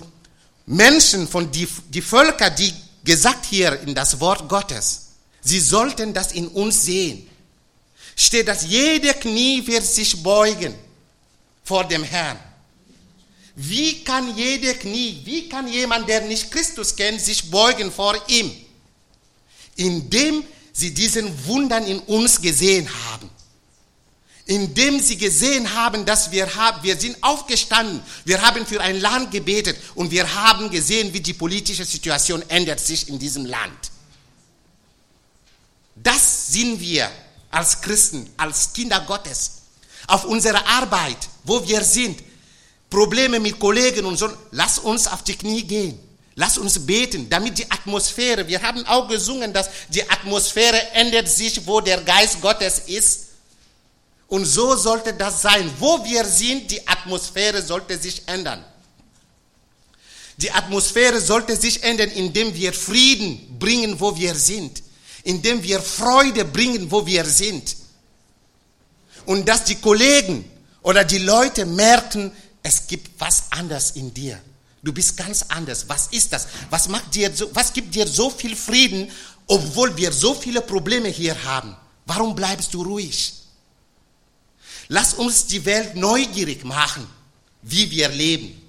Menschen 0.65 1.27
von 1.27 1.51
die, 1.51 1.67
die 1.89 2.01
Völker, 2.01 2.49
die 2.49 2.73
gesagt 3.03 3.45
hier 3.45 3.79
in 3.81 3.95
das 3.95 4.19
Wort 4.19 4.47
Gottes, 4.49 5.07
sie 5.41 5.59
sollten 5.59 6.13
das 6.13 6.31
in 6.31 6.47
uns 6.47 6.83
sehen. 6.83 7.27
Steht, 8.15 8.47
dass 8.47 8.65
jede 8.65 9.13
Knie 9.13 9.65
wird 9.65 9.85
sich 9.85 10.21
beugen 10.21 10.75
vor 11.63 11.85
dem 11.85 12.03
Herrn. 12.03 12.38
Wie 13.55 14.03
kann 14.03 14.35
jede 14.35 14.75
Knie, 14.75 15.21
wie 15.23 15.49
kann 15.49 15.67
jemand, 15.67 16.07
der 16.09 16.21
nicht 16.21 16.51
Christus 16.51 16.95
kennt, 16.95 17.21
sich 17.21 17.49
beugen 17.49 17.91
vor 17.91 18.15
ihm? 18.27 18.51
indem 19.79 20.43
sie 20.73 20.93
diesen 20.93 21.45
Wundern 21.45 21.85
in 21.85 21.99
uns 21.99 22.41
gesehen 22.41 22.88
haben. 23.05 23.29
Indem 24.50 25.00
sie 25.00 25.15
gesehen 25.15 25.75
haben, 25.75 26.06
dass 26.06 26.32
wir 26.32 26.56
haben, 26.56 26.82
wir 26.82 27.00
sind 27.00 27.15
aufgestanden, 27.22 28.01
wir 28.25 28.41
haben 28.41 28.65
für 28.65 28.82
ein 28.82 29.00
Land 29.00 29.29
gebetet 29.29 29.77
und 29.94 30.10
wir 30.10 30.34
haben 30.34 30.72
gesehen, 30.72 31.13
wie 31.13 31.20
die 31.20 31.36
politische 31.36 31.86
Situation 31.86 32.44
ändert 32.48 32.79
sich 32.79 33.10
in 33.10 33.20
diesem 33.20 33.46
Land. 33.46 33.91
Das 35.96 36.48
sind 36.48 36.79
wir 36.79 37.12
als 37.51 37.79
Christen, 37.79 38.27
als 38.38 38.74
Kinder 38.74 39.01
Gottes. 39.01 39.51
Auf 40.08 40.25
unserer 40.25 40.65
Arbeit, 40.65 41.29
wo 41.44 41.68
wir 41.68 41.84
sind, 41.84 42.20
Probleme 42.89 43.39
mit 43.39 43.60
Kollegen 43.60 44.03
und 44.03 44.18
so, 44.18 44.32
lass 44.50 44.79
uns 44.79 45.06
auf 45.06 45.24
die 45.24 45.36
Knie 45.36 45.62
gehen. 45.62 46.00
Lass 46.34 46.58
uns 46.58 46.88
beten, 46.88 47.29
damit 47.29 47.60
die 47.60 47.70
Atmosphäre, 47.70 48.48
wir 48.48 48.63
haben 48.63 48.84
auch 48.88 49.08
gesungen, 49.08 49.53
dass 49.53 49.70
die 49.89 50.10
Atmosphäre 50.10 50.94
ändert 50.94 51.29
sich, 51.29 51.68
wo 51.68 51.82
der 51.82 52.01
Geist 52.01 52.41
Gottes 52.41 52.79
ist. 52.88 53.28
Und 54.29 54.45
so 54.45 54.75
sollte 54.75 55.13
das 55.13 55.41
sein. 55.41 55.69
Wo 55.79 56.03
wir 56.05 56.24
sind, 56.24 56.71
die 56.71 56.88
Atmosphäre 56.88 57.62
sollte 57.62 57.98
sich 57.98 58.27
ändern. 58.27 58.63
Die 60.38 60.51
Atmosphäre 60.51 61.19
sollte 61.19 61.57
sich 61.57 61.83
ändern, 61.83 62.09
indem 62.12 62.53
wir 62.53 62.71
Frieden 62.71 63.57
bringen, 63.59 64.00
wo 64.00 64.15
wir 64.15 64.36
sind. 64.36 64.83
Indem 65.24 65.62
wir 65.63 65.81
Freude 65.81 66.45
bringen, 66.45 66.89
wo 66.89 67.05
wir 67.05 67.25
sind. 67.25 67.75
Und 69.25 69.50
dass 69.50 69.65
die 69.65 69.75
Kollegen 69.75 70.50
oder 70.81 71.03
die 71.03 71.17
Leute 71.17 71.65
merken, 71.65 72.31
es 72.63 72.88
gibt 72.88 73.19
was 73.19 73.43
anderes 73.50 73.91
in 73.91 74.13
dir. 74.13 74.39
Du 74.81 74.93
bist 74.93 75.17
ganz 75.17 75.45
anders. 75.50 75.86
Was 75.88 76.07
ist 76.07 76.31
das? 76.31 76.48
Was 76.69 76.88
macht 76.88 77.13
dir 77.15 77.36
so, 77.36 77.50
was 77.53 77.74
gibt 77.74 77.93
dir 77.95 78.07
so 78.07 78.29
viel 78.29 78.55
Frieden, 78.55 79.12
obwohl 79.48 79.95
wir 79.98 80.12
so 80.12 80.33
viele 80.33 80.62
Probleme 80.62 81.09
hier 81.09 81.43
haben? 81.43 81.75
Warum 82.05 82.36
bleibst 82.36 82.74
du 82.74 82.83
ruhig? 82.83 83.38
Lass 84.89 85.13
uns 85.13 85.48
die 85.48 85.63
Welt 85.63 85.96
neugierig 85.96 86.65
machen, 86.65 87.08
wie 87.62 87.89
wir 87.89 88.10
leben. 88.10 88.62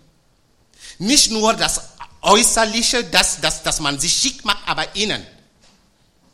Nicht 0.98 1.32
nur 1.32 1.54
das 1.54 1.80
Äußerliche, 2.22 3.02
dass, 3.04 3.40
dass, 3.40 3.64
dass 3.64 3.80
man 3.80 3.98
sich 3.98 4.12
schick 4.12 4.44
macht, 4.44 4.66
aber 4.66 4.94
innen. 4.94 5.26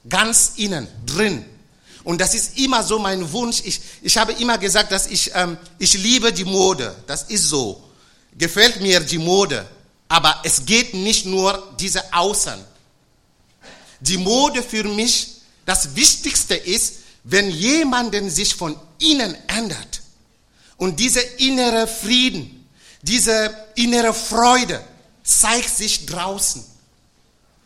Ganz 0.09 0.52
innen, 0.57 0.87
drin. 1.07 1.45
Und 2.05 2.21
das 2.21 2.35
ist 2.35 2.59
immer 2.59 2.83
so 2.83 2.99
mein 2.99 3.33
Wunsch. 3.33 3.62
Ich, 3.64 3.81
ich 4.02 4.19
habe 4.19 4.33
immer 4.35 4.59
gesagt, 4.59 4.93
dass 4.93 5.07
ich, 5.07 5.31
ähm, 5.35 5.57
ich 5.78 5.95
liebe 5.95 6.33
die 6.33 6.45
Mode. 6.45 6.95
Das 7.07 7.23
ist 7.25 7.45
so 7.45 7.87
gefällt 8.37 8.81
mir 8.81 9.00
die 9.00 9.19
Mode, 9.19 9.66
aber 10.09 10.40
es 10.45 10.64
geht 10.66 10.95
nicht 10.95 11.26
nur 11.26 11.75
diese 11.81 12.12
Außen. 12.12 12.64
Die 14.00 14.19
Mode 14.19 14.62
für 14.62 14.85
mich, 14.85 15.40
das 15.64 15.97
Wichtigste 15.97 16.55
ist, 16.55 16.95
wenn 17.28 17.50
jemanden 17.50 18.30
sich 18.30 18.54
von 18.54 18.78
innen 18.99 19.37
ändert 19.49 20.00
und 20.76 20.99
dieser 21.00 21.38
innere 21.40 21.87
Frieden, 21.88 22.68
diese 23.02 23.52
innere 23.75 24.14
Freude 24.14 24.83
zeigt 25.25 25.76
sich 25.76 26.06
draußen. 26.06 26.64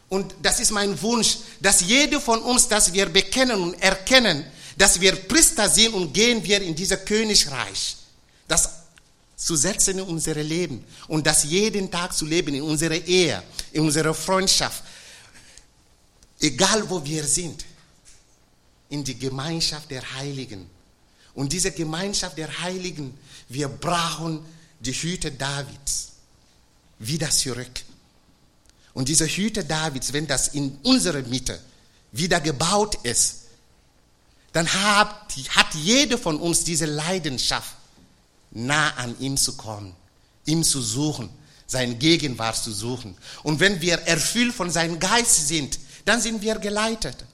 Und 0.09 0.35
das 0.43 0.61
ist 0.61 0.71
mein 0.71 1.01
Wunsch, 1.03 1.39
dass 1.61 1.83
jeder 1.83 2.21
von 2.21 2.41
uns, 2.41 2.69
dass 2.69 2.93
wir 2.93 3.07
bekennen 3.07 3.61
und 3.61 3.75
erkennen, 3.83 4.45
dass 4.79 4.99
wir 5.01 5.15
Priester 5.15 5.69
sind 5.69 5.93
und 5.93 6.13
gehen 6.13 6.43
wir 6.43 6.63
in 6.63 6.75
dieses 6.75 7.05
Königreich. 7.05 7.97
Das 8.49 8.71
zu 9.37 9.57
setzen 9.57 9.99
in 9.99 10.05
unser 10.05 10.35
Leben 10.35 10.85
und 11.07 11.27
das 11.27 11.45
jeden 11.45 11.91
Tag 11.91 12.15
zu 12.15 12.25
leben, 12.25 12.55
in 12.55 12.63
unserer 12.63 12.97
Ehe, 12.97 13.43
in 13.73 13.83
unserer 13.83 14.15
Freundschaft, 14.15 14.83
egal 16.41 16.89
wo 16.89 17.05
wir 17.05 17.25
sind, 17.25 17.65
in 18.91 19.03
die 19.05 19.19
Gemeinschaft 19.19 19.91
der 19.91 20.03
Heiligen. 20.15 20.69
Und 21.35 21.53
diese 21.53 21.73
Gemeinschaft 21.73 22.37
der 22.37 22.61
Heiligen, 22.61 23.17
wir 23.49 23.69
brauchen 23.69 24.45
die 24.81 24.93
Hüte 24.93 25.33
Davids 25.33 26.13
wieder 26.99 27.31
zurück. 27.31 27.83
Und 28.93 29.09
diese 29.09 29.27
Hüte 29.27 29.65
Davids, 29.65 30.13
wenn 30.13 30.27
das 30.27 30.49
in 30.49 30.77
unserer 30.83 31.23
Mitte 31.23 31.61
wieder 32.13 32.41
gebaut 32.41 32.97
ist, 33.05 33.37
dann 34.53 34.67
hat, 34.73 35.33
hat 35.51 35.75
jeder 35.75 36.19
von 36.19 36.41
uns 36.41 36.65
diese 36.65 36.87
Leidenschaft 36.87 37.77
nah 38.51 38.91
an 38.97 39.15
ihm 39.21 39.37
zu 39.37 39.57
kommen, 39.57 39.95
ihm 40.45 40.65
zu 40.65 40.83
suchen, 40.83 41.31
seine 41.67 41.95
Gegenwart 41.95 42.57
zu 42.57 42.73
suchen. 42.73 43.17
Und 43.45 43.61
wenn 43.61 43.81
wir 43.81 43.95
erfüllt 44.01 44.53
von 44.53 44.71
seinem 44.71 44.99
Geist 44.99 45.47
sind, 45.47 45.79
dann 46.05 46.21
sind 46.21 46.43
wir 46.43 46.59
geleitet. 46.59 47.25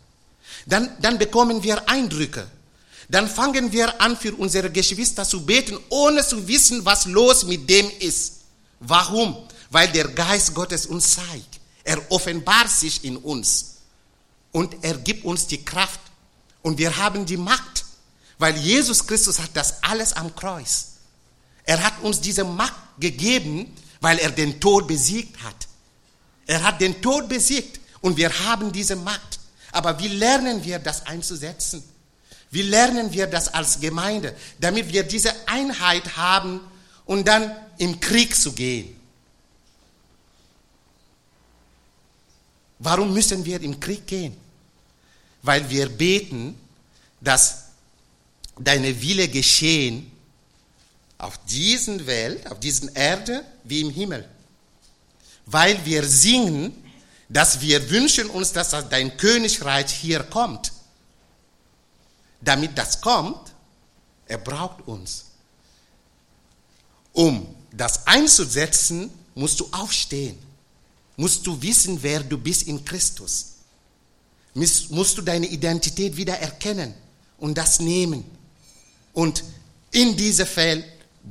Dann, 0.67 0.91
dann 1.01 1.19
bekommen 1.19 1.63
wir 1.63 1.89
Eindrücke. 1.89 2.47
Dann 3.09 3.29
fangen 3.29 3.71
wir 3.73 4.01
an, 4.01 4.17
für 4.17 4.35
unsere 4.35 4.71
Geschwister 4.71 5.25
zu 5.25 5.47
beten, 5.47 5.79
ohne 5.91 6.27
zu 6.27 6.49
wissen, 6.49 6.85
was 6.85 7.07
los 7.07 7.45
mit 7.45 7.69
dem 7.71 7.89
ist. 8.01 8.41
Warum? 8.81 9.37
Weil 9.71 9.89
der 9.89 10.09
Geist 10.09 10.55
Gottes 10.55 10.87
uns 10.87 11.15
zeigt. 11.15 11.61
Er 11.85 12.01
offenbart 12.11 12.69
sich 12.69 13.05
in 13.05 13.17
uns. 13.17 13.77
Und 14.51 14.77
er 14.83 14.95
gibt 14.95 15.25
uns 15.25 15.47
die 15.47 15.65
Kraft. 15.65 16.01
Und 16.63 16.79
wir 16.79 16.97
haben 16.97 17.27
die 17.27 17.37
Macht. 17.37 17.85
Weil 18.39 18.57
Jesus 18.57 19.07
Christus 19.07 19.39
hat 19.39 19.51
das 19.55 19.83
alles 19.83 20.13
am 20.13 20.35
Kreuz. 20.35 20.89
Er 21.65 21.83
hat 21.83 21.95
uns 22.03 22.21
diese 22.21 22.45
Macht 22.45 22.75
gegeben, 22.99 23.73
weil 24.01 24.19
er 24.19 24.31
den 24.31 24.61
Tod 24.61 24.87
besiegt 24.89 25.43
hat. 25.43 25.69
Er 26.47 26.63
hat 26.63 26.81
den 26.81 27.01
Tod 27.03 27.29
besiegt 27.29 27.81
und 28.01 28.17
wir 28.17 28.31
haben 28.47 28.73
diese 28.73 28.97
Macht. 28.97 29.36
Aber 29.77 29.99
wie 29.99 30.09
lernen 30.09 30.65
wir 30.65 30.79
das 30.79 31.05
einzusetzen? 31.05 31.85
Wie 32.51 32.63
lernen 32.63 33.13
wir 33.13 33.27
das 33.27 33.53
als 33.53 33.79
Gemeinde, 33.79 34.35
damit 34.59 34.91
wir 34.91 35.03
diese 35.03 35.35
Einheit 35.47 36.17
haben 36.17 36.63
und 37.05 37.29
dann 37.29 37.55
im 37.77 38.01
Krieg 38.01 38.35
zu 38.35 38.53
gehen? 38.53 38.99
Warum 42.79 43.13
müssen 43.13 43.45
wir 43.45 43.61
im 43.61 43.79
Krieg 43.79 44.07
gehen? 44.07 44.35
Weil 45.43 45.69
wir 45.69 45.91
beten, 45.91 46.59
dass 47.21 47.65
deine 48.59 48.99
Wille 49.03 49.29
geschehen 49.29 50.11
auf 51.19 51.39
diesen 51.51 52.07
Welt, 52.07 52.51
auf 52.51 52.61
diesen 52.61 52.95
Erde 52.95 53.45
wie 53.65 53.83
im 53.83 53.91
Himmel. 53.91 54.27
Weil 55.45 55.85
wir 55.85 56.03
singen, 56.03 56.86
dass 57.29 57.61
wir 57.61 57.91
wünschen 57.91 58.31
uns, 58.31 58.53
dass 58.53 58.71
dein 58.89 59.17
Königreich 59.17 59.93
hier 59.93 60.23
kommt. 60.23 60.73
Damit 62.41 62.77
das 62.79 63.01
kommt, 63.01 63.53
er 64.27 64.39
braucht 64.39 64.87
uns. 64.87 65.25
Um 67.13 67.55
das 67.73 68.07
einzusetzen, 68.07 69.11
musst 69.35 69.61
du 69.61 69.69
aufstehen. 69.73 70.39
Musst 71.17 71.47
du 71.47 71.61
wissen, 71.63 72.03
wer 72.03 72.21
du 72.21 72.39
bist 72.39 72.65
in 72.65 72.85
Christus. 72.85 73.55
Musst 74.55 75.19
du 75.19 75.23
deine 75.23 75.47
Identität 75.47 76.17
wieder 76.17 76.39
erkennen 76.39 76.95
und 77.39 77.57
das 77.57 77.81
nehmen. 77.81 78.25
Und 79.13 79.45
in 79.91 80.17
diese 80.17 80.47
Feld 80.47 80.85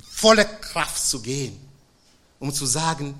volle 0.09 0.45
Kraft 0.45 1.05
zu 1.05 1.21
gehen, 1.21 1.57
um 2.39 2.53
zu 2.53 2.65
sagen, 2.65 3.15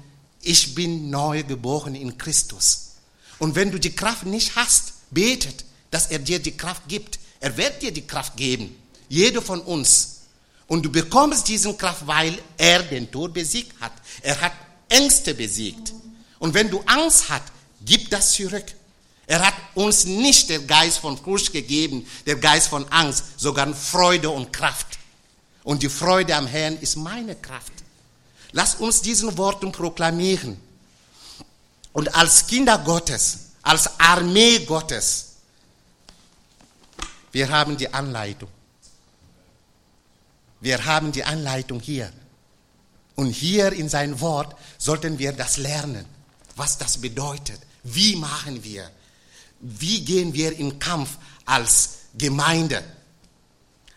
ich 0.46 0.76
bin 0.76 1.10
neu 1.10 1.44
geboren 1.44 1.96
in 1.96 2.18
Christus. 2.18 2.92
Und 3.40 3.56
wenn 3.56 3.72
du 3.72 3.80
die 3.80 3.96
Kraft 3.96 4.26
nicht 4.26 4.56
hast, 4.56 4.94
betet, 5.12 5.66
dass 5.92 6.08
er 6.08 6.20
dir 6.20 6.40
die 6.40 6.56
Kraft 6.56 6.84
gibt. 6.88 7.20
Er 7.40 7.58
wird 7.58 7.82
dir 7.82 7.92
die 7.92 8.06
Kraft 8.06 8.38
geben. 8.38 8.76
Jeder 9.10 9.42
von 9.42 9.60
uns. 9.62 10.22
Und 10.68 10.84
du 10.84 10.92
bekommst 10.92 11.48
diesen 11.48 11.78
Kraft, 11.78 12.08
weil 12.08 12.38
er 12.58 12.84
den 12.84 13.12
Tod 13.12 13.34
besiegt 13.34 13.80
hat. 13.82 13.92
Er 14.22 14.40
hat 14.40 14.54
Ängste 14.90 15.34
besiegt. 15.34 15.94
Und 16.40 16.54
wenn 16.54 16.70
du 16.70 16.82
Angst 16.86 17.30
hast, 17.30 17.44
gib 17.84 18.10
das 18.10 18.34
zurück. 18.34 18.66
Er 19.28 19.46
hat 19.46 19.56
uns 19.74 20.06
nicht 20.06 20.50
den 20.50 20.68
Geist 20.68 21.00
von 21.00 21.18
Furcht 21.18 21.52
gegeben, 21.52 22.08
der 22.26 22.36
Geist 22.36 22.68
von 22.68 22.88
Angst, 22.92 23.24
sogar 23.38 23.74
Freude 23.74 24.30
und 24.30 24.54
Kraft. 24.54 25.00
Und 25.64 25.82
die 25.82 25.90
Freude 25.90 26.36
am 26.36 26.46
Herrn 26.46 26.78
ist 26.78 26.96
meine 26.96 27.36
Kraft. 27.36 27.85
Lass 28.56 28.76
uns 28.76 29.02
diesen 29.02 29.38
Worten 29.38 29.74
proklamieren. 29.74 30.58
Und 31.92 32.16
als 32.16 32.48
Kinder 32.48 32.78
Gottes, 32.78 33.52
als 33.62 34.00
Armee 34.00 34.60
Gottes, 34.60 35.34
wir 37.34 37.50
haben 37.50 37.76
die 37.76 37.94
Anleitung. 37.94 38.48
Wir 40.62 40.86
haben 40.86 41.12
die 41.12 41.26
Anleitung 41.26 41.82
hier. 41.82 42.10
Und 43.16 43.32
hier 43.32 43.74
in 43.74 43.90
sein 43.90 44.22
Wort 44.22 44.56
sollten 44.78 45.20
wir 45.20 45.34
das 45.34 45.58
lernen, 45.58 46.06
was 46.56 46.78
das 46.78 47.00
bedeutet. 47.00 47.60
Wie 47.84 48.16
machen 48.16 48.64
wir? 48.64 48.90
Wie 49.60 50.00
gehen 50.00 50.34
wir 50.34 50.58
in 50.58 50.80
Kampf 50.80 51.18
als 51.44 51.90
Gemeinde, 52.18 52.82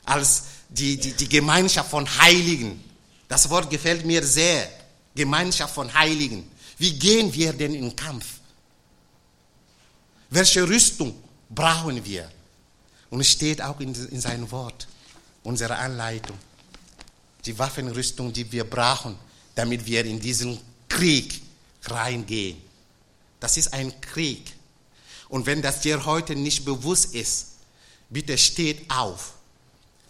als 0.04 0.42
die, 0.68 0.96
die, 0.96 1.12
die 1.12 1.28
Gemeinschaft 1.28 1.90
von 1.90 2.08
Heiligen? 2.18 2.87
Das 3.28 3.48
Wort 3.50 3.70
gefällt 3.70 4.04
mir 4.04 4.24
sehr. 4.24 4.68
Gemeinschaft 5.14 5.74
von 5.74 5.92
Heiligen. 5.92 6.50
Wie 6.78 6.98
gehen 6.98 7.32
wir 7.34 7.52
denn 7.52 7.74
in 7.74 7.94
Kampf? 7.94 8.26
Welche 10.30 10.66
Rüstung 10.68 11.14
brauchen 11.50 12.04
wir? 12.04 12.30
Und 13.10 13.20
es 13.20 13.30
steht 13.30 13.60
auch 13.62 13.80
in, 13.80 13.94
in 14.10 14.20
seinem 14.20 14.50
Wort, 14.50 14.86
unsere 15.42 15.76
Anleitung. 15.76 16.38
Die 17.44 17.58
Waffenrüstung, 17.58 18.32
die 18.32 18.50
wir 18.52 18.64
brauchen, 18.64 19.16
damit 19.54 19.84
wir 19.86 20.04
in 20.04 20.20
diesen 20.20 20.58
Krieg 20.88 21.42
reingehen. 21.84 22.58
Das 23.40 23.56
ist 23.56 23.72
ein 23.72 23.98
Krieg. 24.00 24.52
Und 25.28 25.46
wenn 25.46 25.62
das 25.62 25.80
dir 25.80 26.04
heute 26.04 26.34
nicht 26.34 26.64
bewusst 26.64 27.14
ist, 27.14 27.46
bitte 28.10 28.36
steht 28.38 28.90
auf. 28.90 29.34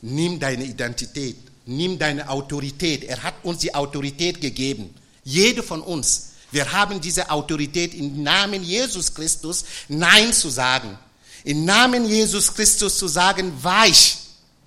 Nimm 0.01 0.39
deine 0.39 0.65
Identität, 0.65 1.37
nimm 1.69 1.99
deine 1.99 2.29
Autorität. 2.29 3.05
Er 3.05 3.23
hat 3.23 3.35
uns 3.43 3.59
die 3.59 3.75
Autorität 3.75 4.41
gegeben. 4.41 4.95
Jeder 5.23 5.63
von 5.63 5.83
uns. 5.83 6.31
Wir 6.51 6.73
haben 6.73 7.01
diese 7.01 7.31
Autorität 7.31 7.93
im 7.93 8.23
Namen 8.23 8.65
Jesus 8.65 9.13
Christus 9.13 9.65
Nein 9.89 10.33
zu 10.33 10.49
sagen. 10.49 10.99
Im 11.45 11.67
Namen 11.67 12.09
Jesus 12.09 12.53
Christus 12.53 12.99
zu 12.99 13.07
sagen, 13.07 13.53
weich. 13.63 14.17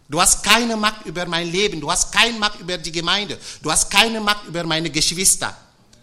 Du 0.08 0.22
hast 0.22 0.44
keine 0.44 0.78
Macht 0.78 1.06
über 1.06 1.26
mein 1.26 1.52
Leben. 1.52 1.82
Du 1.82 1.90
hast 1.90 2.12
keine 2.12 2.38
Macht 2.38 2.60
über 2.60 2.78
die 2.78 2.92
Gemeinde. 2.92 3.38
Du 3.64 3.72
hast 3.72 3.90
keine 3.90 4.22
Macht 4.22 4.46
über 4.48 4.64
meine 4.64 4.92
Geschwister. 4.92 5.58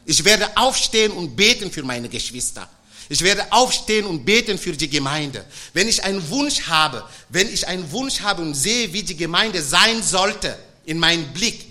Ich 0.04 0.24
werde 0.24 0.48
aufstehen 0.56 1.12
und 1.12 1.36
beten 1.36 1.70
für 1.70 1.84
meine 1.84 2.08
Geschwister. 2.08 2.68
Ich 3.08 3.22
werde 3.22 3.46
aufstehen 3.52 4.04
und 4.04 4.24
beten 4.24 4.58
für 4.58 4.72
die 4.72 4.90
Gemeinde. 4.90 5.44
Wenn 5.74 5.86
ich 5.86 6.02
einen 6.02 6.28
Wunsch 6.28 6.62
habe, 6.62 7.04
wenn 7.28 7.52
ich 7.52 7.68
einen 7.68 7.90
Wunsch 7.92 8.20
habe 8.20 8.42
und 8.42 8.54
sehe, 8.54 8.92
wie 8.92 9.02
die 9.02 9.16
Gemeinde 9.16 9.62
sein 9.62 10.02
sollte 10.02 10.58
in 10.88 10.98
meinem 10.98 11.32
Blick, 11.32 11.66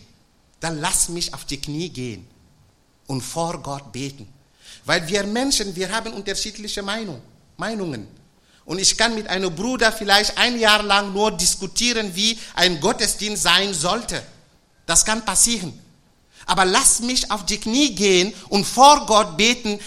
dann 0.59 0.79
lass 0.79 1.09
mich 1.09 1.33
auf 1.33 1.45
die 1.45 1.59
Knie 1.59 1.89
gehen 1.89 2.27
und 3.07 3.21
vor 3.21 3.61
Gott 3.63 3.91
beten. 3.91 4.27
Weil 4.85 5.07
wir 5.07 5.23
Menschen, 5.23 5.75
wir 5.75 5.91
haben 5.91 6.13
unterschiedliche 6.13 6.83
Meinung, 6.83 7.21
Meinungen. 7.57 8.07
Und 8.65 8.79
ich 8.79 8.95
kann 8.97 9.15
mit 9.15 9.27
einem 9.27 9.53
Bruder 9.55 9.91
vielleicht 9.91 10.37
ein 10.37 10.59
Jahr 10.59 10.83
lang 10.83 11.13
nur 11.13 11.31
diskutieren, 11.31 12.15
wie 12.15 12.37
ein 12.53 12.79
Gottesdienst 12.79 13.43
sein 13.43 13.73
sollte. 13.73 14.21
Das 14.85 15.03
kann 15.03 15.25
passieren. 15.25 15.73
Aber 16.45 16.63
lass 16.63 16.99
mich 16.99 17.31
auf 17.31 17.45
die 17.45 17.59
Knie 17.59 17.95
gehen 17.95 18.33
und 18.49 18.65
vor 18.65 19.05
Gott 19.05 19.35
beten, 19.35 19.79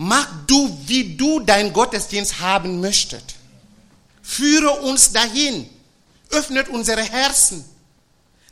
Mach 0.00 0.28
du, 0.46 0.78
wie 0.86 1.16
du 1.16 1.40
dein 1.40 1.72
Gottesdienst 1.72 2.38
haben 2.38 2.80
möchtest. 2.80 3.34
Führe 4.22 4.70
uns 4.82 5.12
dahin. 5.12 5.68
Öffnet 6.30 6.68
unsere 6.68 7.02
Herzen. 7.02 7.64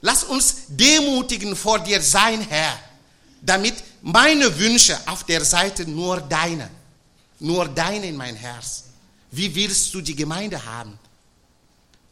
Lass 0.07 0.23
uns 0.23 0.55
demutigen 0.69 1.57
vor 1.57 1.81
dir 1.81 2.01
sein, 2.01 2.41
Herr, 2.49 2.79
damit 3.43 3.75
meine 4.03 4.57
Wünsche 4.57 4.97
auf 5.05 5.25
der 5.25 5.45
Seite 5.45 5.85
nur 5.85 6.21
deine, 6.21 6.71
nur 7.41 7.67
deine 7.67 8.07
in 8.07 8.17
mein 8.17 8.37
Herz. 8.37 8.85
Wie 9.33 9.53
willst 9.53 9.93
du 9.93 10.01
die 10.01 10.15
Gemeinde 10.15 10.65
haben? 10.65 10.97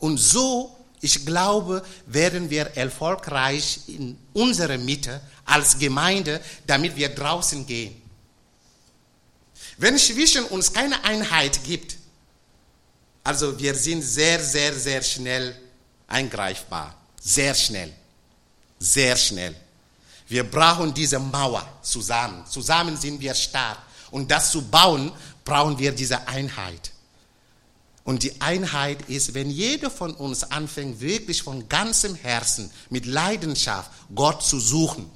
Und 0.00 0.18
so, 0.18 0.76
ich 1.02 1.24
glaube, 1.24 1.84
werden 2.06 2.50
wir 2.50 2.64
erfolgreich 2.76 3.82
in 3.86 4.18
unserer 4.32 4.76
Mitte 4.76 5.20
als 5.44 5.78
Gemeinde, 5.78 6.40
damit 6.66 6.96
wir 6.96 7.10
draußen 7.10 7.64
gehen. 7.64 7.94
Wenn 9.78 9.94
es 9.94 10.08
zwischen 10.08 10.46
uns 10.46 10.72
keine 10.72 11.04
Einheit 11.04 11.62
gibt, 11.62 11.96
also 13.22 13.56
wir 13.56 13.76
sind 13.76 14.02
sehr, 14.02 14.40
sehr, 14.42 14.74
sehr 14.74 15.00
schnell 15.00 15.56
eingreifbar. 16.08 17.03
Sehr 17.24 17.54
schnell. 17.54 17.92
Sehr 18.78 19.16
schnell. 19.16 19.56
Wir 20.28 20.44
brauchen 20.44 20.92
diese 20.92 21.18
Mauer 21.18 21.66
zusammen. 21.82 22.44
Zusammen 22.46 22.96
sind 22.96 23.20
wir 23.20 23.34
stark. 23.34 23.78
Und 24.10 24.30
das 24.30 24.50
zu 24.50 24.62
bauen, 24.62 25.10
brauchen 25.44 25.78
wir 25.78 25.92
diese 25.92 26.28
Einheit. 26.28 26.92
Und 28.04 28.22
die 28.22 28.40
Einheit 28.40 29.08
ist, 29.08 29.32
wenn 29.32 29.50
jeder 29.50 29.90
von 29.90 30.12
uns 30.14 30.44
anfängt, 30.44 31.00
wirklich 31.00 31.42
von 31.42 31.68
ganzem 31.68 32.14
Herzen, 32.14 32.70
mit 32.90 33.06
Leidenschaft, 33.06 33.90
Gott 34.14 34.44
zu 34.44 34.60
suchen. 34.60 35.10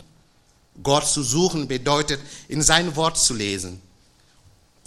Gott 0.83 1.07
zu 1.07 1.23
suchen 1.23 1.69
bedeutet, 1.69 2.21
in 2.49 2.63
sein 2.63 2.97
Wort 2.97 3.19
zu 3.19 3.35
lesen 3.35 3.83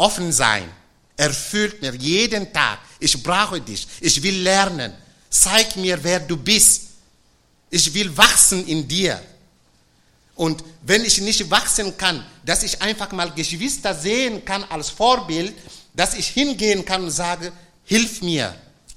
offen 0.01 0.31
sein. 0.31 0.67
Erfüllt 1.15 1.81
mir 1.81 1.93
jeden 1.95 2.51
Tag. 2.51 2.79
Ich 2.99 3.21
brauche 3.21 3.62
dich. 3.62 3.88
Ich 3.99 4.21
will 4.23 4.41
lernen. 4.41 4.91
Zeig 5.29 5.75
mir, 5.75 6.03
wer 6.03 6.19
du 6.19 6.36
bist. 6.36 6.88
Ich 7.71 7.91
will 7.95 8.15
wachsen 8.15 8.67
in 8.67 8.88
dir. 8.88 9.19
Und 10.36 10.63
wenn 10.84 11.03
ich 11.03 11.19
nicht 11.21 11.49
wachsen 11.49 11.97
kann, 11.97 12.23
dass 12.45 12.62
ich 12.62 12.81
einfach 12.81 13.12
mal 13.12 13.31
Geschwister 13.31 13.95
sehen 13.95 14.45
kann 14.45 14.63
als 14.65 14.89
Vorbild, 14.89 15.55
dass 15.95 16.13
ich 16.13 16.27
hingehen 16.27 16.86
kann 16.86 17.03
und 17.03 17.12
sage, 17.12 17.51
hilf 17.86 18.21
mir. 18.21 18.55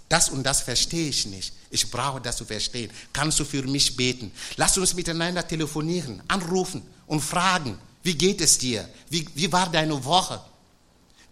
Das 0.08 0.28
und 0.28 0.42
das 0.42 0.60
verstehe 0.60 1.08
ich 1.08 1.24
nicht. 1.26 1.54
Ich 1.70 1.90
brauche 1.90 2.20
das 2.20 2.36
zu 2.36 2.44
verstehen. 2.44 2.90
Kannst 3.12 3.40
du 3.40 3.44
für 3.44 3.62
mich 3.62 3.96
beten? 3.96 4.30
Lass 4.56 4.76
uns 4.76 4.94
miteinander 4.94 5.46
telefonieren, 5.46 6.22
anrufen 6.28 6.82
und 7.06 7.20
fragen, 7.20 7.78
wie 8.02 8.14
geht 8.14 8.40
es 8.42 8.58
dir? 8.58 8.86
Wie, 9.08 9.26
wie 9.34 9.50
war 9.50 9.70
deine 9.70 10.04
Woche? 10.04 10.40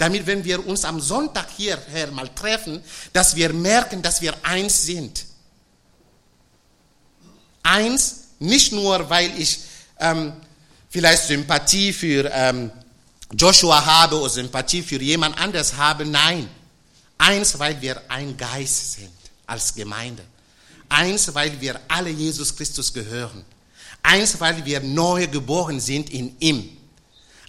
damit 0.02 0.26
wenn 0.26 0.42
wir 0.42 0.66
uns 0.66 0.84
am 0.84 1.00
Sonntag 1.00 1.46
hierher 1.56 2.10
mal 2.10 2.28
treffen, 2.34 2.82
dass 3.12 3.36
wir 3.36 3.52
merken, 3.52 4.02
dass 4.02 4.20
wir 4.20 4.34
eins 4.42 4.82
sind. 4.82 5.24
Eins, 7.62 8.28
nicht 8.38 8.72
nur, 8.72 9.08
weil 9.08 9.38
ich 9.40 9.60
ähm, 9.98 10.32
vielleicht 10.90 11.24
Sympathie 11.24 11.92
für 11.92 12.30
ähm, 12.32 12.70
Joshua 13.34 13.84
habe 13.84 14.20
oder 14.20 14.28
Sympathie 14.28 14.82
für 14.82 15.00
jemand 15.00 15.38
anders 15.38 15.76
habe, 15.76 16.04
nein. 16.04 16.48
Eins, 17.18 17.58
weil 17.58 17.80
wir 17.80 18.02
ein 18.08 18.36
Geist 18.36 18.94
sind 18.94 19.10
als 19.46 19.74
Gemeinde. 19.74 20.24
Eins, 20.88 21.32
weil 21.34 21.58
wir 21.60 21.80
alle 21.88 22.10
Jesus 22.10 22.54
Christus 22.54 22.92
gehören. 22.92 23.44
Eins, 24.02 24.38
weil 24.40 24.64
wir 24.64 24.80
neu 24.80 25.26
geboren 25.28 25.80
sind 25.80 26.10
in 26.10 26.36
ihm. 26.40 26.68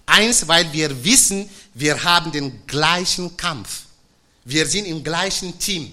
Eins, 0.06 0.46
weil 0.46 0.72
wir 0.72 1.04
wissen, 1.04 1.48
wir 1.74 2.02
haben 2.04 2.30
den 2.30 2.66
gleichen 2.66 3.36
Kampf. 3.36 3.82
Wir 4.44 4.66
sind 4.66 4.86
im 4.86 5.02
gleichen 5.02 5.58
Team. 5.58 5.92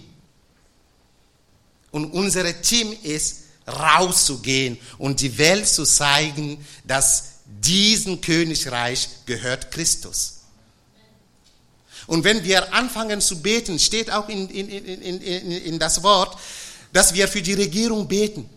Und 1.92 2.06
unser 2.12 2.62
Team 2.62 2.96
ist, 3.04 3.41
rauszugehen 3.80 4.78
und 4.98 5.22
die 5.22 5.38
Welt 5.38 5.68
zu 5.68 5.86
zeigen, 5.86 6.66
dass 6.86 7.32
diesem 7.46 8.22
Königreich 8.22 9.10
gehört 9.26 9.72
Christus. 9.72 10.40
Und 12.08 12.24
wenn 12.24 12.44
wir 12.44 12.74
anfangen 12.74 13.22
zu 13.22 13.42
beten, 13.42 13.80
steht 13.80 14.12
auch 14.12 14.28
in, 14.30 14.50
in, 14.50 14.68
in, 14.70 15.22
in, 15.22 15.52
in 15.52 15.80
das 15.80 16.04
Wort, 16.04 16.38
dass 16.92 17.14
wir 17.14 17.28
für 17.28 17.42
die 17.42 17.54
Regierung 17.54 18.08
beten. 18.08 18.50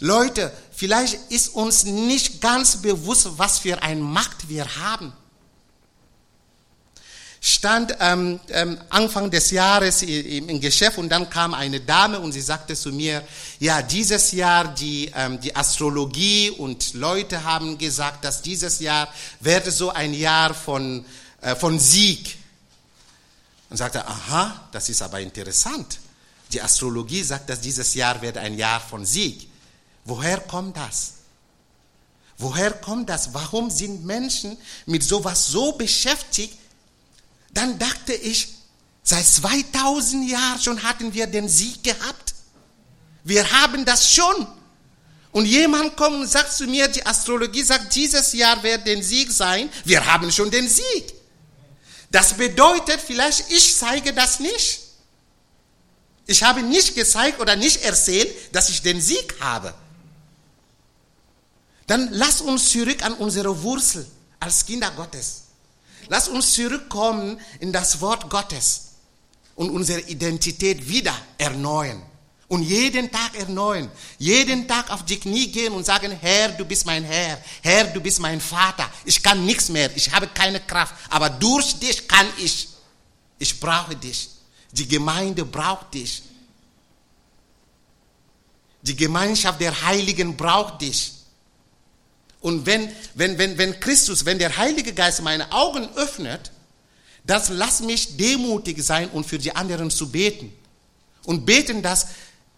Leute, 0.00 0.52
vielleicht 0.72 1.18
ist 1.30 1.48
uns 1.48 1.84
nicht 1.84 2.40
ganz 2.40 2.82
bewusst, 2.82 3.28
was 3.36 3.58
für 3.58 3.82
eine 3.82 4.00
Macht 4.00 4.48
wir 4.48 4.66
haben 4.76 5.12
stand 7.46 7.94
ähm, 8.00 8.40
ähm, 8.48 8.80
Anfang 8.88 9.30
des 9.30 9.50
Jahres 9.50 10.00
im, 10.00 10.48
im, 10.48 10.60
Geschäft 10.62 10.96
und 10.96 11.10
dann 11.10 11.28
kam 11.28 11.52
eine 11.52 11.78
Dame 11.78 12.18
und 12.18 12.32
sie 12.32 12.40
sagte 12.40 12.74
zu 12.74 12.90
mir, 12.90 13.22
ja, 13.60 13.82
dieses 13.82 14.32
Jahr 14.32 14.74
die, 14.74 15.12
ähm, 15.14 15.38
die 15.38 15.54
Astrologie 15.54 16.48
und 16.48 16.94
Leute 16.94 17.44
haben 17.44 17.76
gesagt, 17.76 18.24
dass 18.24 18.40
dieses 18.40 18.80
Jahr 18.80 19.12
werde 19.40 19.70
so 19.70 19.90
ein 19.90 20.14
Jahr 20.14 20.54
von, 20.54 21.04
äh, 21.42 21.54
von 21.54 21.78
Sieg. 21.78 22.38
Und 23.68 23.76
sagte, 23.76 24.06
aha, 24.06 24.68
das 24.72 24.88
ist 24.88 25.02
aber 25.02 25.20
interessant. 25.20 25.98
Die 26.50 26.62
Astrologie 26.62 27.22
sagt, 27.22 27.50
dass 27.50 27.60
dieses 27.60 27.92
Jahr 27.92 28.22
werde 28.22 28.40
ein 28.40 28.56
Jahr 28.56 28.80
von 28.80 29.04
Sieg. 29.04 29.50
Woher 30.06 30.40
kommt 30.40 30.78
das? 30.78 31.12
Woher 32.38 32.70
kommt 32.70 33.10
das? 33.10 33.34
Warum 33.34 33.68
sind 33.68 34.06
Menschen 34.06 34.56
mit 34.86 35.02
sowas 35.04 35.48
so 35.48 35.72
beschäftigt, 35.72 36.56
dann 37.54 37.78
dachte 37.78 38.12
ich, 38.12 38.48
seit 39.02 39.26
2000 39.26 40.28
Jahren 40.28 40.60
schon 40.60 40.82
hatten 40.82 41.14
wir 41.14 41.26
den 41.26 41.48
Sieg 41.48 41.82
gehabt. 41.82 42.34
Wir 43.22 43.50
haben 43.50 43.84
das 43.84 44.12
schon. 44.12 44.46
Und 45.32 45.46
jemand 45.46 45.96
kommt 45.96 46.16
und 46.16 46.28
sagt 46.28 46.52
zu 46.52 46.66
mir, 46.66 46.86
die 46.88 47.04
Astrologie 47.04 47.62
sagt, 47.62 47.94
dieses 47.94 48.32
Jahr 48.32 48.62
wird 48.62 48.86
den 48.86 49.02
Sieg 49.02 49.32
sein. 49.32 49.68
Wir 49.84 50.04
haben 50.04 50.30
schon 50.30 50.50
den 50.50 50.68
Sieg. 50.68 51.14
Das 52.10 52.34
bedeutet 52.34 53.00
vielleicht, 53.00 53.50
ich 53.50 53.76
zeige 53.76 54.12
das 54.12 54.38
nicht. 54.38 54.80
Ich 56.26 56.42
habe 56.42 56.62
nicht 56.62 56.94
gezeigt 56.94 57.40
oder 57.40 57.56
nicht 57.56 57.82
erzählt, 57.82 58.54
dass 58.54 58.68
ich 58.68 58.82
den 58.82 59.00
Sieg 59.00 59.34
habe. 59.40 59.74
Dann 61.86 62.08
lass 62.12 62.40
uns 62.40 62.70
zurück 62.70 63.04
an 63.04 63.14
unsere 63.14 63.62
Wurzel 63.62 64.06
als 64.40 64.64
Kinder 64.64 64.90
Gottes. 64.92 65.43
Lass 66.08 66.28
uns 66.28 66.52
zurückkommen 66.52 67.40
in 67.60 67.72
das 67.72 68.00
Wort 68.00 68.28
Gottes 68.30 68.92
und 69.54 69.70
unsere 69.70 70.00
Identität 70.00 70.88
wieder 70.88 71.14
erneuern. 71.38 72.02
Und 72.48 72.62
jeden 72.62 73.10
Tag 73.10 73.36
erneuern. 73.38 73.90
Jeden 74.18 74.68
Tag 74.68 74.90
auf 74.90 75.04
die 75.04 75.18
Knie 75.18 75.50
gehen 75.50 75.72
und 75.72 75.84
sagen, 75.84 76.12
Herr, 76.12 76.50
du 76.50 76.64
bist 76.64 76.84
mein 76.84 77.02
Herr. 77.02 77.42
Herr, 77.62 77.84
du 77.84 78.00
bist 78.00 78.20
mein 78.20 78.40
Vater. 78.40 78.88
Ich 79.04 79.22
kann 79.22 79.44
nichts 79.44 79.70
mehr. 79.70 79.90
Ich 79.96 80.12
habe 80.12 80.28
keine 80.28 80.60
Kraft. 80.60 80.94
Aber 81.08 81.30
durch 81.30 81.78
dich 81.78 82.06
kann 82.06 82.26
ich. 82.38 82.68
Ich 83.38 83.58
brauche 83.58 83.96
dich. 83.96 84.28
Die 84.72 84.86
Gemeinde 84.86 85.44
braucht 85.44 85.94
dich. 85.94 86.22
Die 88.82 88.94
Gemeinschaft 88.94 89.60
der 89.60 89.82
Heiligen 89.82 90.36
braucht 90.36 90.82
dich. 90.82 91.13
Und 92.44 92.66
wenn, 92.66 92.92
wenn, 93.14 93.38
wenn, 93.38 93.56
wenn 93.56 93.80
Christus, 93.80 94.26
wenn 94.26 94.38
der 94.38 94.58
Heilige 94.58 94.92
Geist 94.92 95.22
meine 95.22 95.50
Augen 95.50 95.88
öffnet, 95.96 96.50
das 97.24 97.48
lass 97.48 97.80
mich 97.80 98.18
demutig 98.18 98.82
sein 98.82 99.08
und 99.08 99.24
für 99.24 99.38
die 99.38 99.56
anderen 99.56 99.90
zu 99.90 100.10
beten. 100.10 100.52
Und 101.24 101.46
beten, 101.46 101.80
dass 101.80 102.08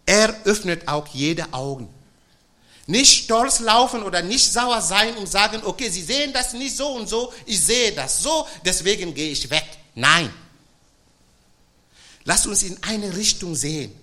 er 0.05 0.35
öffnet 0.43 0.89
auch 0.89 1.07
jede 1.07 1.53
Augen. 1.53 1.87
Nicht 2.85 3.23
stolz 3.23 3.61
laufen 3.61 4.03
oder 4.03 4.21
nicht 4.21 4.51
sauer 4.51 4.81
sein 4.81 5.15
und 5.15 5.29
sagen, 5.29 5.61
okay, 5.63 5.87
Sie 5.87 6.03
sehen 6.03 6.33
das 6.33 6.51
nicht 6.51 6.75
so 6.75 6.89
und 6.89 7.07
so, 7.07 7.31
ich 7.45 7.63
sehe 7.63 7.93
das 7.93 8.21
so, 8.21 8.45
deswegen 8.65 9.13
gehe 9.13 9.31
ich 9.31 9.49
weg. 9.49 9.65
Nein. 9.95 10.29
Lass 12.25 12.45
uns 12.45 12.61
in 12.63 12.77
eine 12.83 13.15
Richtung 13.15 13.55
sehen. 13.55 13.97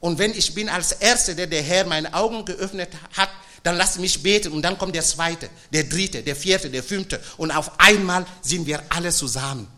Und 0.00 0.18
wenn 0.18 0.34
ich 0.34 0.52
bin 0.52 0.68
als 0.68 0.92
Erster, 0.92 1.34
der 1.34 1.46
der 1.46 1.62
Herr 1.62 1.86
meine 1.86 2.12
Augen 2.12 2.44
geöffnet 2.44 2.90
hat, 3.16 3.30
dann 3.62 3.76
lass 3.76 3.98
mich 3.98 4.22
beten 4.22 4.52
und 4.52 4.62
dann 4.62 4.78
kommt 4.78 4.94
der 4.94 5.02
zweite, 5.02 5.50
der 5.72 5.84
dritte, 5.84 6.22
der 6.22 6.36
vierte, 6.36 6.70
der 6.70 6.82
fünfte 6.82 7.20
und 7.36 7.50
auf 7.50 7.78
einmal 7.78 8.26
sind 8.42 8.66
wir 8.66 8.82
alle 8.88 9.12
zusammen. 9.12 9.68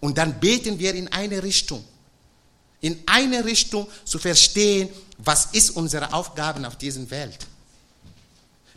Und 0.00 0.18
dann 0.18 0.38
beten 0.38 0.78
wir 0.78 0.94
in 0.94 1.08
eine 1.08 1.42
Richtung. 1.42 1.82
In 2.80 3.02
eine 3.06 3.44
Richtung 3.44 3.88
zu 4.04 4.18
verstehen, 4.18 4.90
was 5.16 5.46
ist 5.52 5.70
unsere 5.70 6.12
Aufgabe 6.12 6.66
auf 6.68 6.76
dieser 6.76 7.08
Welt. 7.10 7.38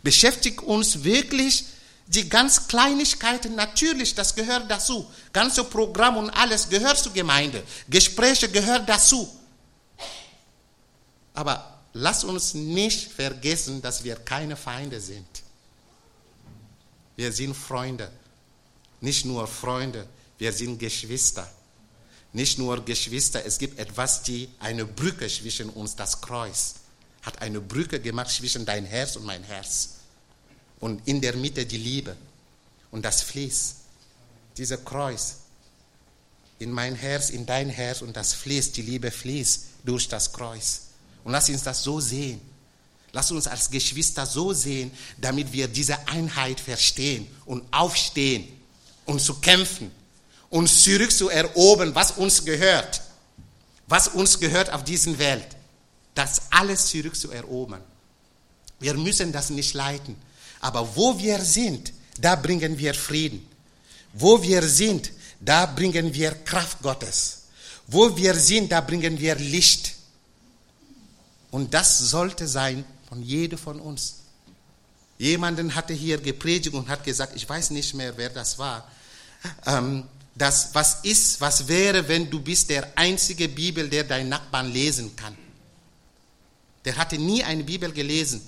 Beschäftigt 0.02 0.62
uns 0.62 1.04
wirklich 1.04 1.66
die 2.06 2.26
ganz 2.26 2.66
Kleinigkeiten, 2.66 3.54
natürlich, 3.54 4.14
das 4.14 4.34
gehört 4.34 4.70
dazu. 4.70 5.06
Ganze 5.34 5.64
Programm 5.64 6.16
und 6.16 6.30
alles 6.30 6.70
gehört 6.70 6.98
zur 6.98 7.12
Gemeinde. 7.12 7.62
Gespräche 7.88 8.48
gehört 8.48 8.88
dazu. 8.88 9.28
Aber 11.34 11.77
Lass 12.00 12.22
uns 12.22 12.54
nicht 12.54 13.10
vergessen, 13.10 13.82
dass 13.82 14.04
wir 14.04 14.14
keine 14.14 14.54
Feinde 14.54 15.00
sind. 15.00 15.26
Wir 17.16 17.32
sind 17.32 17.56
Freunde. 17.56 18.08
Nicht 19.00 19.24
nur 19.24 19.48
Freunde, 19.48 20.06
wir 20.38 20.52
sind 20.52 20.78
Geschwister. 20.78 21.50
Nicht 22.32 22.56
nur 22.56 22.84
Geschwister, 22.84 23.44
es 23.44 23.58
gibt 23.58 23.80
etwas, 23.80 24.22
die 24.22 24.48
eine 24.60 24.84
Brücke 24.84 25.26
zwischen 25.26 25.70
uns, 25.70 25.96
das 25.96 26.20
Kreuz, 26.20 26.76
hat 27.22 27.42
eine 27.42 27.60
Brücke 27.60 27.98
gemacht 27.98 28.30
zwischen 28.30 28.64
dein 28.64 28.84
Herz 28.84 29.16
und 29.16 29.24
mein 29.24 29.42
Herz. 29.42 29.94
Und 30.78 31.08
in 31.08 31.20
der 31.20 31.34
Mitte 31.34 31.66
die 31.66 31.78
Liebe 31.78 32.16
und 32.92 33.04
das 33.04 33.22
Fließ. 33.22 33.74
Dieser 34.56 34.76
Kreuz 34.76 35.38
in 36.60 36.70
mein 36.70 36.94
Herz, 36.94 37.30
in 37.30 37.44
dein 37.44 37.70
Herz 37.70 38.02
und 38.02 38.16
das 38.16 38.34
fließt, 38.34 38.76
die 38.76 38.82
Liebe 38.82 39.10
fließt 39.10 39.64
durch 39.84 40.06
das 40.06 40.32
Kreuz. 40.32 40.87
Und 41.28 41.32
lass 41.32 41.50
uns 41.50 41.62
das 41.62 41.82
so 41.82 42.00
sehen. 42.00 42.40
Lass 43.12 43.30
uns 43.30 43.46
als 43.46 43.68
Geschwister 43.68 44.24
so 44.24 44.54
sehen, 44.54 44.90
damit 45.18 45.52
wir 45.52 45.68
diese 45.68 46.08
Einheit 46.08 46.58
verstehen 46.58 47.26
und 47.44 47.70
aufstehen 47.70 48.48
und 49.04 49.20
zu 49.20 49.34
kämpfen 49.34 49.90
und 50.48 50.68
zurück 50.68 51.12
zu 51.12 51.28
erobern, 51.28 51.94
was 51.94 52.12
uns 52.12 52.46
gehört. 52.46 53.02
Was 53.88 54.08
uns 54.08 54.40
gehört 54.40 54.72
auf 54.72 54.84
dieser 54.84 55.18
Welt. 55.18 55.48
Das 56.14 56.40
alles 56.48 56.86
zurück 56.86 57.14
zu 57.14 57.30
erobern. 57.30 57.82
Wir 58.80 58.94
müssen 58.94 59.30
das 59.30 59.50
nicht 59.50 59.74
leiten. 59.74 60.16
Aber 60.60 60.96
wo 60.96 61.18
wir 61.18 61.40
sind, 61.40 61.92
da 62.18 62.36
bringen 62.36 62.78
wir 62.78 62.94
Frieden. 62.94 63.46
Wo 64.14 64.42
wir 64.42 64.62
sind, 64.62 65.12
da 65.40 65.66
bringen 65.66 66.14
wir 66.14 66.30
Kraft 66.46 66.80
Gottes. 66.80 67.42
Wo 67.86 68.16
wir 68.16 68.34
sind, 68.34 68.72
da 68.72 68.80
bringen 68.80 69.18
wir 69.20 69.34
Licht. 69.34 69.97
Und 71.50 71.72
das 71.74 71.98
sollte 71.98 72.46
sein 72.46 72.84
von 73.08 73.22
jedem 73.22 73.58
von 73.58 73.80
uns. 73.80 74.16
Jemanden 75.18 75.74
hatte 75.74 75.94
hier 75.94 76.18
gepredigt 76.18 76.74
und 76.74 76.88
hat 76.88 77.04
gesagt, 77.04 77.34
ich 77.34 77.48
weiß 77.48 77.70
nicht 77.70 77.94
mehr, 77.94 78.16
wer 78.16 78.30
das 78.30 78.58
war. 78.58 78.88
Ähm, 79.66 80.04
das, 80.34 80.70
was 80.72 81.00
ist, 81.02 81.40
was 81.40 81.66
wäre, 81.66 82.06
wenn 82.06 82.30
du 82.30 82.40
bist 82.40 82.70
der 82.70 82.96
einzige 82.96 83.48
Bibel, 83.48 83.88
der 83.88 84.04
dein 84.04 84.28
Nachbarn 84.28 84.72
lesen 84.72 85.16
kann. 85.16 85.36
Der 86.84 86.96
hatte 86.96 87.18
nie 87.18 87.42
eine 87.42 87.64
Bibel 87.64 87.92
gelesen. 87.92 88.40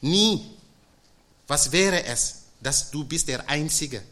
Nie. 0.00 0.44
Was 1.46 1.70
wäre 1.70 2.04
es, 2.04 2.42
dass 2.60 2.90
du 2.90 3.04
bist 3.04 3.28
der 3.28 3.48
Einzige? 3.48 4.02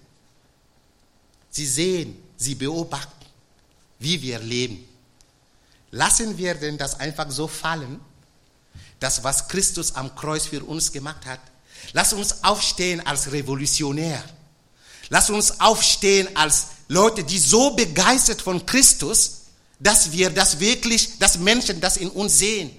Sie 1.51 1.67
sehen, 1.67 2.17
sie 2.37 2.55
beobachten, 2.55 3.27
wie 3.99 4.23
wir 4.23 4.39
leben. 4.39 4.87
Lassen 5.91 6.39
wir 6.39 6.55
denn 6.55 6.79
das 6.79 6.99
einfach 7.01 7.31
so 7.31 7.49
fallen? 7.49 8.01
Das, 9.05 9.23
was 9.23 9.49
Christus 9.49 9.95
am 9.97 10.15
Kreuz 10.17 10.47
für 10.47 10.65
uns 10.65 10.91
gemacht 10.91 11.27
hat. 11.27 11.41
Lass 11.93 12.15
uns 12.15 12.43
aufstehen 12.43 13.07
als 13.07 13.31
Revolutionär. 13.31 14.25
Lass 15.11 15.29
uns 15.29 15.61
aufstehen 15.61 16.27
als 16.35 16.69
Leute, 16.89 17.23
die 17.23 17.39
so 17.39 17.73
begeistert 17.73 18.41
von 18.41 18.65
Christus, 18.65 19.43
dass 19.79 20.13
wir 20.13 20.31
das 20.31 20.59
wirklich, 20.59 21.19
dass 21.19 21.37
Menschen 21.37 21.83
das 21.83 21.99
in 21.99 22.09
uns 22.09 22.39
sehen. 22.39 22.71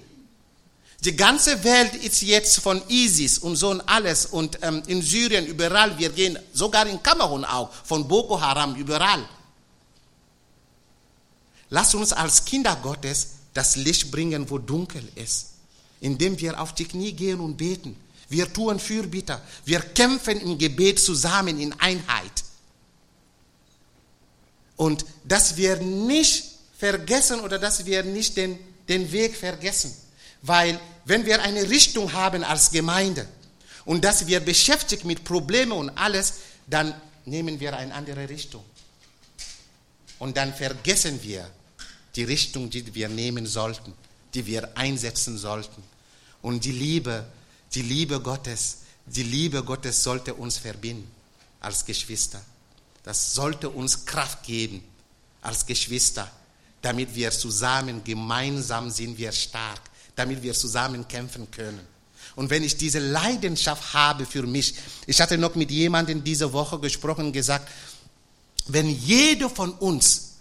Die 1.04 1.14
ganze 1.14 1.62
Welt 1.62 1.94
ist 1.94 2.22
jetzt 2.22 2.58
von 2.58 2.82
ISIS 2.88 3.38
und 3.38 3.54
so 3.54 3.70
und 3.70 3.82
alles 3.82 4.26
und 4.26 4.58
ähm, 4.62 4.82
in 4.88 5.02
Syrien 5.02 5.46
überall, 5.46 5.96
wir 5.96 6.10
gehen 6.10 6.36
sogar 6.52 6.88
in 6.88 7.00
Kamerun 7.00 7.44
auch, 7.44 7.70
von 7.84 8.08
Boko 8.08 8.40
Haram 8.40 8.74
überall. 8.74 9.24
Lass 11.70 11.94
uns 11.94 12.12
als 12.12 12.44
Kinder 12.44 12.76
Gottes 12.82 13.28
das 13.54 13.76
Licht 13.76 14.10
bringen, 14.10 14.50
wo 14.50 14.58
dunkel 14.58 15.08
ist 15.14 15.55
indem 16.06 16.38
wir 16.38 16.60
auf 16.60 16.72
die 16.72 16.84
Knie 16.84 17.12
gehen 17.12 17.40
und 17.40 17.56
beten. 17.56 17.96
Wir 18.28 18.52
tun 18.52 18.78
Fürbitter. 18.78 19.42
Wir 19.64 19.80
kämpfen 19.80 20.40
im 20.40 20.56
Gebet 20.56 21.00
zusammen 21.00 21.58
in 21.60 21.72
Einheit. 21.80 22.44
Und 24.76 25.04
dass 25.24 25.56
wir 25.56 25.76
nicht 25.78 26.44
vergessen 26.78 27.40
oder 27.40 27.58
dass 27.58 27.86
wir 27.86 28.04
nicht 28.04 28.36
den, 28.36 28.56
den 28.88 29.10
Weg 29.10 29.36
vergessen. 29.36 29.92
Weil 30.42 30.78
wenn 31.04 31.26
wir 31.26 31.42
eine 31.42 31.68
Richtung 31.68 32.12
haben 32.12 32.44
als 32.44 32.70
Gemeinde 32.70 33.26
und 33.84 34.04
dass 34.04 34.28
wir 34.28 34.38
beschäftigt 34.38 35.04
mit 35.04 35.24
Problemen 35.24 35.72
und 35.72 35.90
alles, 35.90 36.34
dann 36.68 36.94
nehmen 37.24 37.58
wir 37.58 37.76
eine 37.76 37.92
andere 37.92 38.28
Richtung. 38.28 38.64
Und 40.20 40.36
dann 40.36 40.54
vergessen 40.54 41.20
wir 41.24 41.50
die 42.14 42.24
Richtung, 42.24 42.70
die 42.70 42.94
wir 42.94 43.08
nehmen 43.08 43.44
sollten, 43.44 43.92
die 44.34 44.46
wir 44.46 44.76
einsetzen 44.76 45.36
sollten. 45.36 45.82
Und 46.46 46.64
die 46.64 46.70
Liebe, 46.70 47.26
die 47.74 47.82
Liebe 47.82 48.20
Gottes, 48.20 48.82
die 49.04 49.24
Liebe 49.24 49.64
Gottes 49.64 50.04
sollte 50.04 50.32
uns 50.32 50.58
verbinden 50.58 51.10
als 51.58 51.84
Geschwister. 51.84 52.40
Das 53.02 53.34
sollte 53.34 53.68
uns 53.68 54.04
Kraft 54.04 54.44
geben 54.44 54.80
als 55.42 55.66
Geschwister, 55.66 56.30
damit 56.82 57.12
wir 57.16 57.32
zusammen, 57.32 58.04
gemeinsam 58.04 58.90
sind 58.90 59.18
wir 59.18 59.32
stark, 59.32 59.80
damit 60.14 60.40
wir 60.40 60.54
zusammen 60.54 61.08
kämpfen 61.08 61.50
können. 61.50 61.80
Und 62.36 62.48
wenn 62.48 62.62
ich 62.62 62.76
diese 62.76 63.00
Leidenschaft 63.00 63.92
habe 63.92 64.24
für 64.24 64.44
mich, 64.44 64.76
ich 65.08 65.20
hatte 65.20 65.38
noch 65.38 65.56
mit 65.56 65.72
jemandem 65.72 66.22
diese 66.22 66.52
Woche 66.52 66.78
gesprochen 66.78 67.32
gesagt, 67.32 67.68
wenn 68.68 68.88
jeder 68.88 69.50
von 69.50 69.72
uns 69.72 70.34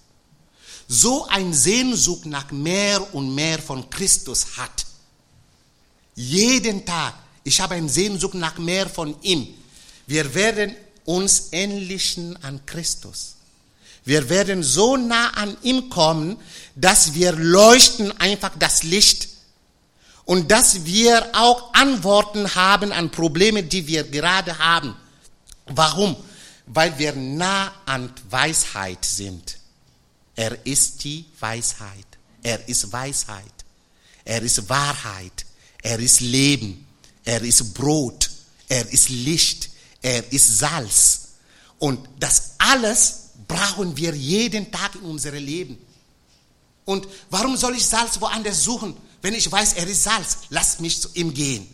so 0.87 1.25
ein 1.29 1.51
Sehnsucht 1.51 2.27
nach 2.27 2.51
mehr 2.51 3.15
und 3.15 3.33
mehr 3.33 3.57
von 3.57 3.89
Christus 3.89 4.55
hat, 4.57 4.84
jeden 6.15 6.85
Tag, 6.85 7.13
ich 7.43 7.59
habe 7.61 7.75
eine 7.75 7.89
Sehnsucht 7.89 8.33
nach 8.33 8.57
mehr 8.57 8.89
von 8.89 9.15
ihm, 9.21 9.47
wir 10.07 10.33
werden 10.33 10.75
uns 11.05 11.49
ähnlichen 11.51 12.41
an 12.43 12.65
Christus. 12.65 13.35
Wir 14.03 14.29
werden 14.29 14.61
so 14.61 14.97
nah 14.97 15.29
an 15.31 15.57
ihm 15.63 15.89
kommen, 15.89 16.37
dass 16.75 17.15
wir 17.15 17.31
leuchten 17.31 18.11
einfach 18.19 18.51
das 18.59 18.83
Licht 18.83 19.29
und 20.25 20.51
dass 20.51 20.85
wir 20.85 21.27
auch 21.33 21.73
Antworten 21.73 22.53
haben 22.53 22.91
an 22.91 23.09
Probleme, 23.09 23.63
die 23.63 23.87
wir 23.87 24.03
gerade 24.03 24.57
haben. 24.59 24.95
Warum? 25.67 26.15
Weil 26.67 26.97
wir 26.99 27.15
nah 27.15 27.71
an 27.85 28.11
Weisheit 28.29 29.03
sind. 29.03 29.57
Er 30.35 30.65
ist 30.65 31.03
die 31.03 31.25
Weisheit. 31.39 32.05
Er 32.43 32.67
ist 32.67 32.91
Weisheit. 32.91 33.43
Er 34.23 34.41
ist 34.41 34.67
Wahrheit. 34.69 35.44
Er 35.85 35.99
ist 35.99 36.19
Leben. 36.19 36.83
Er 37.23 37.43
ist 37.43 37.75
Brot. 37.75 38.31
Er 38.67 38.91
ist 38.91 39.09
Licht. 39.09 39.69
Er 40.01 40.33
ist 40.33 40.57
Salz. 40.57 41.27
Und 41.77 41.99
das 42.19 42.53
alles 42.57 43.29
brauchen 43.47 43.95
wir 43.95 44.15
jeden 44.15 44.71
Tag 44.71 44.95
in 44.95 45.01
unserem 45.01 45.45
Leben. 45.45 45.77
Und 46.85 47.07
warum 47.29 47.55
soll 47.55 47.75
ich 47.75 47.85
Salz 47.85 48.19
woanders 48.19 48.63
suchen, 48.63 48.97
wenn 49.21 49.35
ich 49.35 49.51
weiß, 49.51 49.73
er 49.73 49.85
ist 49.85 50.03
Salz? 50.03 50.37
Lass 50.49 50.79
mich 50.79 50.99
zu 50.99 51.09
ihm 51.13 51.31
gehen, 51.31 51.67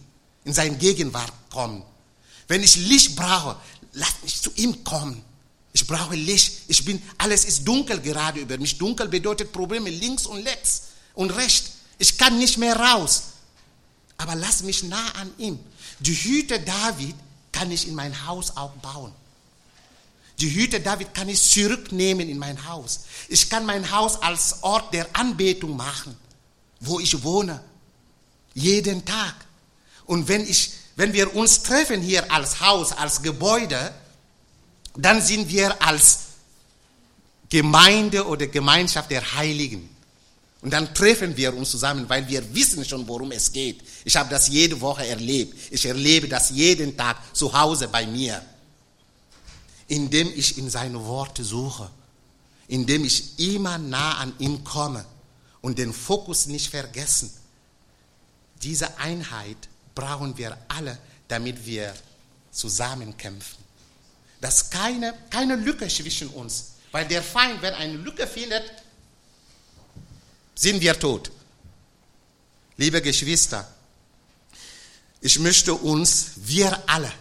in 0.43 0.53
seine 0.53 0.75
Gegenwart 0.75 1.31
kommen. 1.49 1.81
Wenn 2.49 2.63
ich 2.63 2.75
Licht 2.75 3.15
brauche, 3.15 3.55
lass 3.93 4.15
mich 4.23 4.41
zu 4.41 4.51
ihm 4.55 4.83
kommen. 4.83 5.23
Ich 5.71 5.87
brauche 5.87 6.15
Licht. 6.15 6.63
Ich 6.67 6.83
bin, 6.83 7.01
alles 7.17 7.45
ist 7.45 7.65
dunkel 7.65 8.01
gerade 8.01 8.41
über 8.41 8.57
mich. 8.57 8.77
Dunkel 8.77 9.07
bedeutet 9.07 9.53
Probleme 9.53 9.89
links 9.89 10.25
und 10.25 10.45
rechts 10.45 10.81
und 11.13 11.31
rechts. 11.31 11.71
Ich 11.97 12.17
kann 12.17 12.37
nicht 12.39 12.57
mehr 12.57 12.75
raus. 12.75 13.30
Aber 14.21 14.35
lass 14.35 14.61
mich 14.61 14.83
nah 14.83 15.09
an 15.19 15.31
ihm. 15.37 15.59
Die 15.99 16.13
Hüte 16.13 16.59
David 16.59 17.15
kann 17.51 17.71
ich 17.71 17.87
in 17.87 17.95
mein 17.95 18.25
Haus 18.27 18.55
auch 18.55 18.71
bauen. 18.73 19.11
Die 20.39 20.53
Hüte 20.53 20.79
David 20.79 21.13
kann 21.13 21.27
ich 21.27 21.41
zurücknehmen 21.41 22.29
in 22.29 22.37
mein 22.37 22.67
Haus. 22.67 23.01
Ich 23.29 23.49
kann 23.49 23.65
mein 23.65 23.91
Haus 23.91 24.21
als 24.21 24.63
Ort 24.63 24.93
der 24.93 25.07
Anbetung 25.13 25.75
machen, 25.75 26.15
wo 26.79 26.99
ich 26.99 27.23
wohne. 27.23 27.63
Jeden 28.53 29.05
Tag. 29.05 29.35
Und 30.05 30.27
wenn, 30.27 30.41
ich, 30.47 30.71
wenn 30.95 31.13
wir 31.13 31.35
uns 31.35 31.63
treffen 31.63 32.01
hier 32.01 32.31
als 32.31 32.59
Haus, 32.59 32.91
als 32.91 33.21
Gebäude, 33.21 33.93
dann 34.95 35.21
sind 35.21 35.49
wir 35.49 35.81
als 35.81 36.19
Gemeinde 37.49 38.27
oder 38.27 38.47
Gemeinschaft 38.47 39.09
der 39.09 39.33
Heiligen. 39.35 39.90
Und 40.61 40.71
dann 40.71 40.93
treffen 40.93 41.35
wir 41.35 41.55
uns 41.55 41.71
zusammen, 41.71 42.07
weil 42.07 42.27
wir 42.27 42.53
wissen 42.53 42.85
schon, 42.85 43.07
worum 43.07 43.31
es 43.31 43.51
geht. 43.51 43.81
Ich 44.05 44.15
habe 44.15 44.29
das 44.29 44.47
jede 44.47 44.79
Woche 44.79 45.05
erlebt. 45.07 45.57
Ich 45.71 45.85
erlebe 45.85 46.27
das 46.27 46.51
jeden 46.51 46.95
Tag 46.95 47.17
zu 47.35 47.51
Hause 47.51 47.87
bei 47.87 48.05
mir. 48.05 48.41
Indem 49.87 50.31
ich 50.35 50.57
in 50.57 50.69
seine 50.69 51.03
Worte 51.03 51.43
suche. 51.43 51.89
Indem 52.67 53.05
ich 53.05 53.39
immer 53.39 53.77
nah 53.77 54.17
an 54.17 54.33
ihn 54.37 54.63
komme 54.63 55.03
und 55.61 55.79
den 55.79 55.93
Fokus 55.93 56.45
nicht 56.45 56.69
vergessen. 56.69 57.33
Diese 58.61 58.97
Einheit 58.99 59.57
brauchen 59.95 60.37
wir 60.37 60.55
alle, 60.67 60.97
damit 61.27 61.65
wir 61.65 61.93
zusammen 62.51 63.17
kämpfen 63.17 63.61
dass 64.41 64.71
keine, 64.71 65.13
keine 65.29 65.55
Lücke 65.55 65.87
zwischen 65.87 66.27
uns, 66.29 66.71
weil 66.91 67.07
der 67.07 67.21
Feind, 67.21 67.61
wenn 67.61 67.75
eine 67.75 67.93
Lücke 67.93 68.25
findet, 68.27 68.63
sind 70.61 70.79
wir 70.79 70.97
tot. 70.99 71.31
Liebe 72.77 73.01
Geschwister, 73.01 73.67
ich 75.19 75.39
möchte 75.39 75.73
uns, 75.73 76.31
wir 76.35 76.87
alle, 76.87 77.11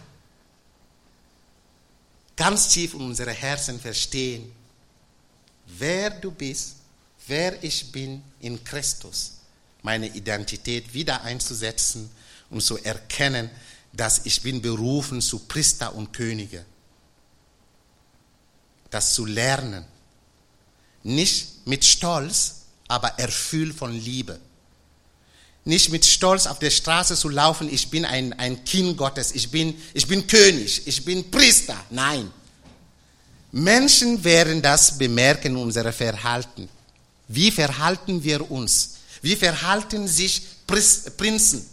ganz 2.35 2.69
tief 2.69 2.93
in 2.93 3.01
unsere 3.01 3.31
Herzen 3.31 3.79
verstehen, 3.79 4.51
wer 5.65 6.11
du 6.11 6.31
bist, 6.31 6.75
wer 7.25 7.63
ich 7.63 7.91
bin 7.91 8.21
in 8.41 8.63
Christus, 8.63 9.33
meine 9.81 10.07
Identität 10.07 10.93
wieder 10.93 11.21
einzusetzen 11.23 12.11
und 12.51 12.61
zu 12.61 12.77
erkennen, 12.77 13.49
dass 13.91 14.25
ich 14.25 14.41
bin 14.41 14.61
berufen 14.61 15.19
zu 15.21 15.39
Priester 15.39 15.95
und 15.95 16.13
Könige 16.13 16.65
das 18.91 19.13
zu 19.13 19.25
lernen. 19.25 19.85
Nicht 21.03 21.65
mit 21.65 21.83
Stolz, 21.83 22.60
aber 22.91 23.17
erfüllt 23.17 23.73
von 23.73 23.93
Liebe. 23.93 24.37
Nicht 25.63 25.91
mit 25.91 26.05
Stolz 26.05 26.45
auf 26.45 26.59
der 26.59 26.71
Straße 26.71 27.15
zu 27.15 27.29
laufen, 27.29 27.71
ich 27.71 27.89
bin 27.89 28.03
ein, 28.03 28.33
ein 28.33 28.65
Kind 28.65 28.97
Gottes, 28.97 29.31
ich 29.31 29.49
bin, 29.49 29.79
ich 29.93 30.07
bin 30.07 30.27
König, 30.27 30.85
ich 30.85 31.05
bin 31.05 31.31
Priester. 31.31 31.77
Nein. 31.89 32.29
Menschen 33.53 34.21
werden 34.25 34.61
das 34.61 34.97
bemerken, 34.97 35.55
unser 35.55 35.93
Verhalten. 35.93 36.67
Wie 37.29 37.49
verhalten 37.49 38.21
wir 38.23 38.51
uns? 38.51 38.95
Wie 39.21 39.37
verhalten 39.37 40.07
sich 40.07 40.41
Prinzen? 40.67 41.65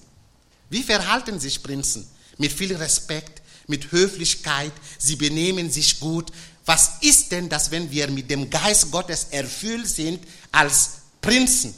Wie 0.70 0.84
verhalten 0.84 1.40
sich 1.40 1.60
Prinzen? 1.62 2.06
Mit 2.36 2.52
viel 2.52 2.76
Respekt, 2.76 3.42
mit 3.66 3.90
Höflichkeit, 3.90 4.72
sie 4.98 5.16
benehmen 5.16 5.68
sich 5.68 5.98
gut, 5.98 6.30
was 6.64 6.92
ist 7.00 7.32
denn 7.32 7.48
das, 7.48 7.70
wenn 7.70 7.90
wir 7.90 8.08
mit 8.08 8.30
dem 8.30 8.50
Geist 8.50 8.90
Gottes 8.90 9.28
erfüllt 9.30 9.88
sind 9.88 10.22
als 10.52 10.97
Prinzen? 11.20 11.74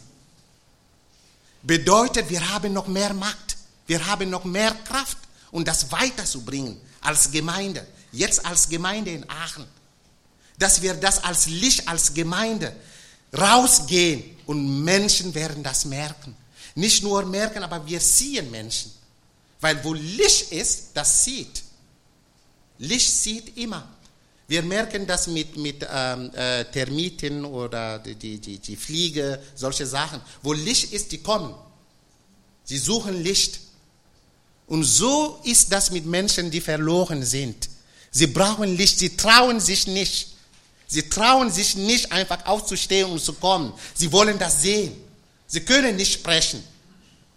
Bedeutet, 1.62 2.28
wir 2.30 2.48
haben 2.50 2.72
noch 2.72 2.86
mehr 2.86 3.12
Macht, 3.12 3.56
wir 3.86 4.04
haben 4.06 4.30
noch 4.30 4.44
mehr 4.44 4.74
Kraft, 4.84 5.18
um 5.50 5.64
das 5.64 5.90
weiterzubringen 5.92 6.80
als 7.00 7.30
Gemeinde, 7.30 7.86
jetzt 8.12 8.44
als 8.44 8.68
Gemeinde 8.68 9.10
in 9.10 9.28
Aachen. 9.28 9.66
Dass 10.58 10.82
wir 10.82 10.94
das 10.94 11.22
als 11.24 11.46
Licht, 11.46 11.88
als 11.88 12.12
Gemeinde 12.14 12.74
rausgehen 13.36 14.36
und 14.46 14.84
Menschen 14.84 15.34
werden 15.34 15.62
das 15.62 15.84
merken. 15.84 16.36
Nicht 16.74 17.02
nur 17.02 17.24
merken, 17.24 17.62
aber 17.62 17.84
wir 17.86 18.00
sehen 18.00 18.50
Menschen. 18.50 18.92
Weil 19.60 19.82
wo 19.84 19.92
Licht 19.92 20.52
ist, 20.52 20.88
das 20.94 21.24
sieht. 21.24 21.62
Licht 22.78 23.12
sieht 23.12 23.56
immer. 23.56 23.88
Wir 24.50 24.64
merken 24.64 25.06
das 25.06 25.28
mit, 25.28 25.56
mit 25.56 25.86
ähm, 25.88 26.28
äh, 26.34 26.64
Termiten 26.64 27.44
oder 27.44 28.00
die, 28.00 28.40
die, 28.40 28.58
die 28.58 28.74
Fliege, 28.74 29.40
solche 29.54 29.86
Sachen. 29.86 30.20
Wo 30.42 30.52
Licht 30.52 30.92
ist, 30.92 31.12
die 31.12 31.18
kommen. 31.18 31.54
Sie 32.64 32.78
suchen 32.78 33.22
Licht. 33.22 33.60
Und 34.66 34.82
so 34.82 35.38
ist 35.44 35.70
das 35.70 35.92
mit 35.92 36.04
Menschen, 36.04 36.50
die 36.50 36.60
verloren 36.60 37.22
sind. 37.22 37.70
Sie 38.10 38.26
brauchen 38.26 38.76
Licht, 38.76 38.98
sie 38.98 39.16
trauen 39.16 39.60
sich 39.60 39.86
nicht. 39.86 40.34
Sie 40.88 41.08
trauen 41.08 41.52
sich 41.52 41.76
nicht 41.76 42.10
einfach 42.10 42.44
aufzustehen 42.44 43.08
und 43.08 43.22
zu 43.22 43.34
kommen. 43.34 43.72
Sie 43.94 44.10
wollen 44.10 44.36
das 44.36 44.62
sehen. 44.62 44.96
Sie 45.46 45.60
können 45.60 45.94
nicht 45.94 46.14
sprechen. 46.14 46.60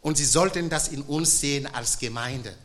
Und 0.02 0.18
sie 0.18 0.26
sollten 0.26 0.68
das 0.68 0.88
in 0.88 1.04
uns 1.04 1.40
sehen 1.40 1.68
als 1.68 2.00
Gemeinde. 2.00 2.56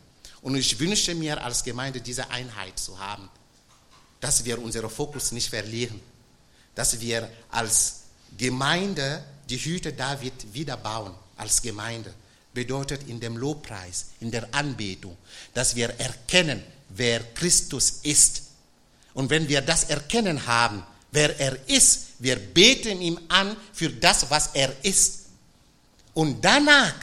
Und 0.41 0.57
ich 0.57 0.81
wünsche 0.81 1.15
mir 1.15 1.45
als 1.45 1.63
Gemeinde 1.63 2.01
diese 2.01 2.31
Einheit 2.31 2.79
zu 2.79 2.99
haben 2.99 3.29
dass 4.21 4.45
wir 4.45 4.61
unseren 4.61 4.91
Fokus 4.91 5.33
nicht 5.33 5.49
verlieren, 5.49 6.01
dass 6.75 7.01
wir 7.01 7.31
als 7.51 8.03
Gemeinde 8.37 9.25
die 9.49 9.59
Hüte 9.59 9.93
David 9.93 10.53
wieder 10.53 10.77
bauen, 10.77 11.15
als 11.37 11.63
Gemeinde, 11.63 12.13
bedeutet 12.53 13.09
in 13.09 13.21
dem 13.21 13.37
Lobpreis, 13.37 14.07
in 14.21 14.31
der 14.31 14.49
Anbetung, 14.53 15.17
dass 15.55 15.77
wir 15.77 15.91
erkennen, 15.99 16.63
wer 16.91 17.21
Christus 17.35 18.01
ist. 18.03 18.43
Und 19.15 19.31
wenn 19.31 19.49
wir 19.49 19.61
das 19.61 19.85
erkennen 19.85 20.47
haben, 20.47 20.83
wer 21.13 21.39
er 21.39 21.57
ist, 21.69 22.07
wir 22.19 22.37
beten 22.37 23.01
ihm 23.01 23.19
an 23.29 23.57
für 23.73 23.91
das, 23.91 24.29
was 24.31 24.51
er 24.55 24.75
ist. 24.83 25.27
Und 26.15 26.45
danach 26.45 26.95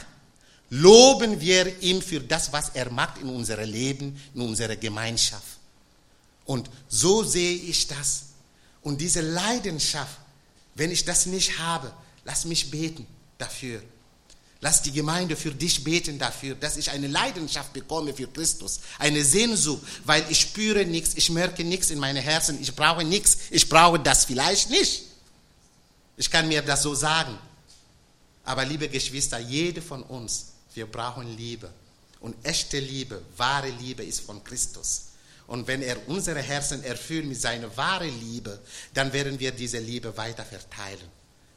loben 0.70 1.40
wir 1.40 1.80
ihn 1.82 2.02
für 2.02 2.20
das, 2.20 2.52
was 2.52 2.70
er 2.70 2.90
macht 2.90 3.18
in 3.18 3.28
unserem 3.28 3.68
Leben, 3.68 4.20
in 4.34 4.42
unserer 4.42 4.76
Gemeinschaft. 4.76 5.55
Und 6.46 6.70
so 6.88 7.22
sehe 7.24 7.54
ich 7.54 7.88
das. 7.88 8.22
Und 8.82 9.00
diese 9.00 9.20
Leidenschaft, 9.20 10.18
wenn 10.74 10.90
ich 10.90 11.04
das 11.04 11.26
nicht 11.26 11.58
habe, 11.58 11.92
lass 12.24 12.44
mich 12.44 12.70
beten 12.70 13.06
dafür. 13.36 13.82
Lass 14.60 14.80
die 14.80 14.92
Gemeinde 14.92 15.36
für 15.36 15.52
dich 15.52 15.84
beten 15.84 16.18
dafür, 16.18 16.54
dass 16.54 16.76
ich 16.76 16.90
eine 16.90 17.08
Leidenschaft 17.08 17.72
bekomme 17.72 18.14
für 18.14 18.26
Christus, 18.26 18.80
eine 18.98 19.22
Sehnsucht, 19.22 19.82
weil 20.04 20.24
ich 20.30 20.40
spüre 20.40 20.86
nichts, 20.86 21.14
ich 21.14 21.28
merke 21.30 21.62
nichts 21.62 21.90
in 21.90 21.98
meinem 21.98 22.22
Herzen, 22.22 22.60
ich 22.60 22.74
brauche 22.74 23.04
nichts, 23.04 23.38
ich 23.50 23.68
brauche 23.68 23.98
das 23.98 24.24
vielleicht 24.24 24.70
nicht. 24.70 25.02
Ich 26.16 26.30
kann 26.30 26.48
mir 26.48 26.62
das 26.62 26.82
so 26.82 26.94
sagen. 26.94 27.36
Aber 28.44 28.64
liebe 28.64 28.88
Geschwister, 28.88 29.38
jede 29.38 29.82
von 29.82 30.02
uns, 30.02 30.52
wir 30.74 30.86
brauchen 30.86 31.36
Liebe. 31.36 31.70
Und 32.20 32.34
echte 32.44 32.78
Liebe, 32.78 33.20
wahre 33.36 33.68
Liebe 33.68 34.04
ist 34.04 34.20
von 34.20 34.42
Christus. 34.42 35.05
Und 35.46 35.66
wenn 35.68 35.82
er 35.82 36.08
unsere 36.08 36.42
Herzen 36.42 36.82
erfüllt 36.82 37.26
mit 37.26 37.40
seiner 37.40 37.76
wahren 37.76 38.20
Liebe, 38.20 38.58
dann 38.94 39.12
werden 39.12 39.38
wir 39.38 39.52
diese 39.52 39.78
Liebe 39.78 40.16
weiter 40.16 40.44
verteilen. 40.44 41.08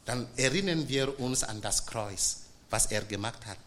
Dann 0.04 0.28
erinnern 0.36 0.88
wir 0.88 1.18
uns 1.18 1.42
an 1.42 1.60
das 1.60 1.86
Kreuz 1.86 2.40
was 2.70 2.86
er 2.86 3.02
gemacht 3.02 3.44
hat. 3.46 3.58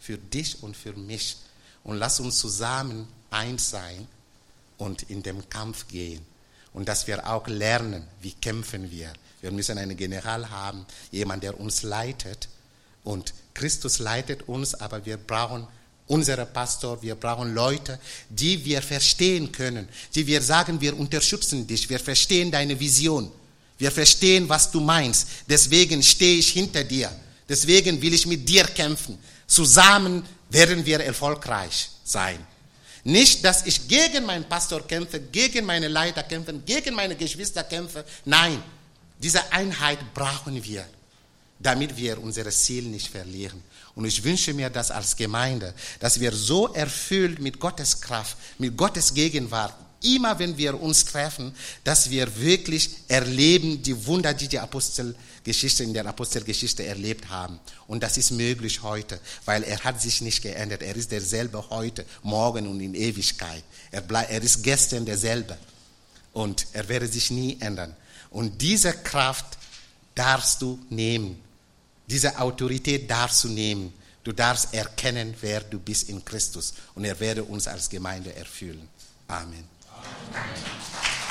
Für 0.00 0.18
dich 0.18 0.62
und 0.62 0.76
für 0.76 0.94
mich. 0.94 1.36
Und 1.84 1.98
lass 1.98 2.18
uns 2.20 2.38
zusammen 2.38 3.06
eins 3.30 3.70
sein 3.70 4.08
und 4.78 5.04
in 5.04 5.22
den 5.22 5.48
Kampf 5.48 5.86
gehen. 5.88 6.24
Und 6.72 6.88
dass 6.88 7.06
wir 7.06 7.28
auch 7.28 7.46
lernen, 7.46 8.06
wie 8.20 8.32
kämpfen 8.32 8.90
wir. 8.90 9.12
Wir 9.40 9.50
müssen 9.50 9.78
einen 9.78 9.96
General 9.96 10.50
haben, 10.50 10.86
jemand, 11.10 11.42
der 11.42 11.58
uns 11.58 11.82
leitet. 11.82 12.48
Und 13.04 13.32
Christus 13.54 13.98
leitet 13.98 14.48
uns, 14.48 14.74
aber 14.74 15.06
wir 15.06 15.16
brauchen 15.16 15.68
unsere 16.06 16.46
Pastor, 16.46 17.00
wir 17.02 17.14
brauchen 17.14 17.54
Leute, 17.54 17.98
die 18.28 18.64
wir 18.64 18.80
verstehen 18.82 19.50
können, 19.50 19.88
die 20.14 20.26
wir 20.26 20.40
sagen, 20.40 20.80
wir 20.80 20.96
unterstützen 20.98 21.66
dich, 21.66 21.88
wir 21.88 21.98
verstehen 21.98 22.50
deine 22.50 22.78
Vision, 22.78 23.30
wir 23.78 23.90
verstehen, 23.90 24.48
was 24.48 24.70
du 24.70 24.80
meinst. 24.80 25.28
Deswegen 25.48 26.02
stehe 26.02 26.38
ich 26.38 26.50
hinter 26.50 26.82
dir. 26.84 27.10
Deswegen 27.48 28.00
will 28.00 28.14
ich 28.14 28.26
mit 28.26 28.48
dir 28.48 28.64
kämpfen. 28.64 29.18
Zusammen 29.46 30.24
werden 30.48 30.84
wir 30.84 31.00
erfolgreich 31.00 31.90
sein. 32.04 32.44
Nicht, 33.04 33.44
dass 33.44 33.66
ich 33.66 33.86
gegen 33.86 34.24
meinen 34.24 34.44
Pastor 34.44 34.84
kämpfe, 34.86 35.20
gegen 35.20 35.64
meine 35.64 35.88
Leiter 35.88 36.24
kämpfe, 36.24 36.54
gegen 36.64 36.94
meine 36.94 37.14
Geschwister 37.14 37.62
kämpfe. 37.62 38.04
Nein, 38.24 38.60
diese 39.18 39.52
Einheit 39.52 39.98
brauchen 40.12 40.62
wir, 40.64 40.84
damit 41.58 41.96
wir 41.96 42.20
unser 42.20 42.50
Ziel 42.50 42.84
nicht 42.84 43.08
verlieren. 43.08 43.62
Und 43.96 44.04
ich 44.04 44.22
wünsche 44.22 44.52
mir 44.52 44.68
das 44.68 44.90
als 44.90 45.16
Gemeinde, 45.16 45.74
dass 46.00 46.20
wir 46.20 46.30
so 46.30 46.72
erfüllt 46.74 47.40
mit 47.40 47.58
Gottes 47.58 48.02
Kraft, 48.02 48.36
mit 48.58 48.76
Gottes 48.76 49.14
Gegenwart, 49.14 49.74
immer 50.02 50.38
wenn 50.38 50.58
wir 50.58 50.78
uns 50.78 51.06
treffen, 51.06 51.54
dass 51.82 52.10
wir 52.10 52.38
wirklich 52.38 52.90
erleben 53.08 53.82
die 53.82 54.06
Wunder, 54.06 54.34
die 54.34 54.48
die 54.48 54.58
Apostelgeschichte 54.58 55.82
in 55.82 55.94
der 55.94 56.06
Apostelgeschichte 56.06 56.84
erlebt 56.84 57.30
haben. 57.30 57.58
Und 57.86 58.02
das 58.02 58.18
ist 58.18 58.32
möglich 58.32 58.82
heute, 58.82 59.18
weil 59.46 59.62
er 59.62 59.82
hat 59.82 60.02
sich 60.02 60.20
nicht 60.20 60.42
geändert. 60.42 60.82
Er 60.82 60.94
ist 60.94 61.10
derselbe 61.10 61.70
heute, 61.70 62.04
morgen 62.22 62.66
und 62.66 62.80
in 62.80 62.94
Ewigkeit. 62.94 63.64
Er, 63.90 64.02
bleib, 64.02 64.30
er 64.30 64.42
ist 64.42 64.62
gestern 64.62 65.06
derselbe. 65.06 65.56
Und 66.34 66.66
er 66.74 66.86
werde 66.90 67.08
sich 67.08 67.30
nie 67.30 67.56
ändern. 67.60 67.96
Und 68.28 68.60
diese 68.60 68.92
Kraft 68.92 69.56
darfst 70.14 70.60
du 70.60 70.78
nehmen. 70.90 71.45
Diese 72.06 72.38
Autorität 72.38 73.10
darfst 73.10 73.44
du 73.44 73.48
nehmen. 73.48 73.92
Du 74.22 74.32
darfst 74.32 74.74
erkennen, 74.74 75.34
wer 75.40 75.60
du 75.60 75.78
bist 75.78 76.08
in 76.08 76.24
Christus. 76.24 76.74
Und 76.94 77.04
er 77.04 77.18
werde 77.20 77.44
uns 77.44 77.68
als 77.68 77.88
Gemeinde 77.88 78.34
erfüllen. 78.34 78.88
Amen. 79.28 79.64
Amen. 80.32 81.25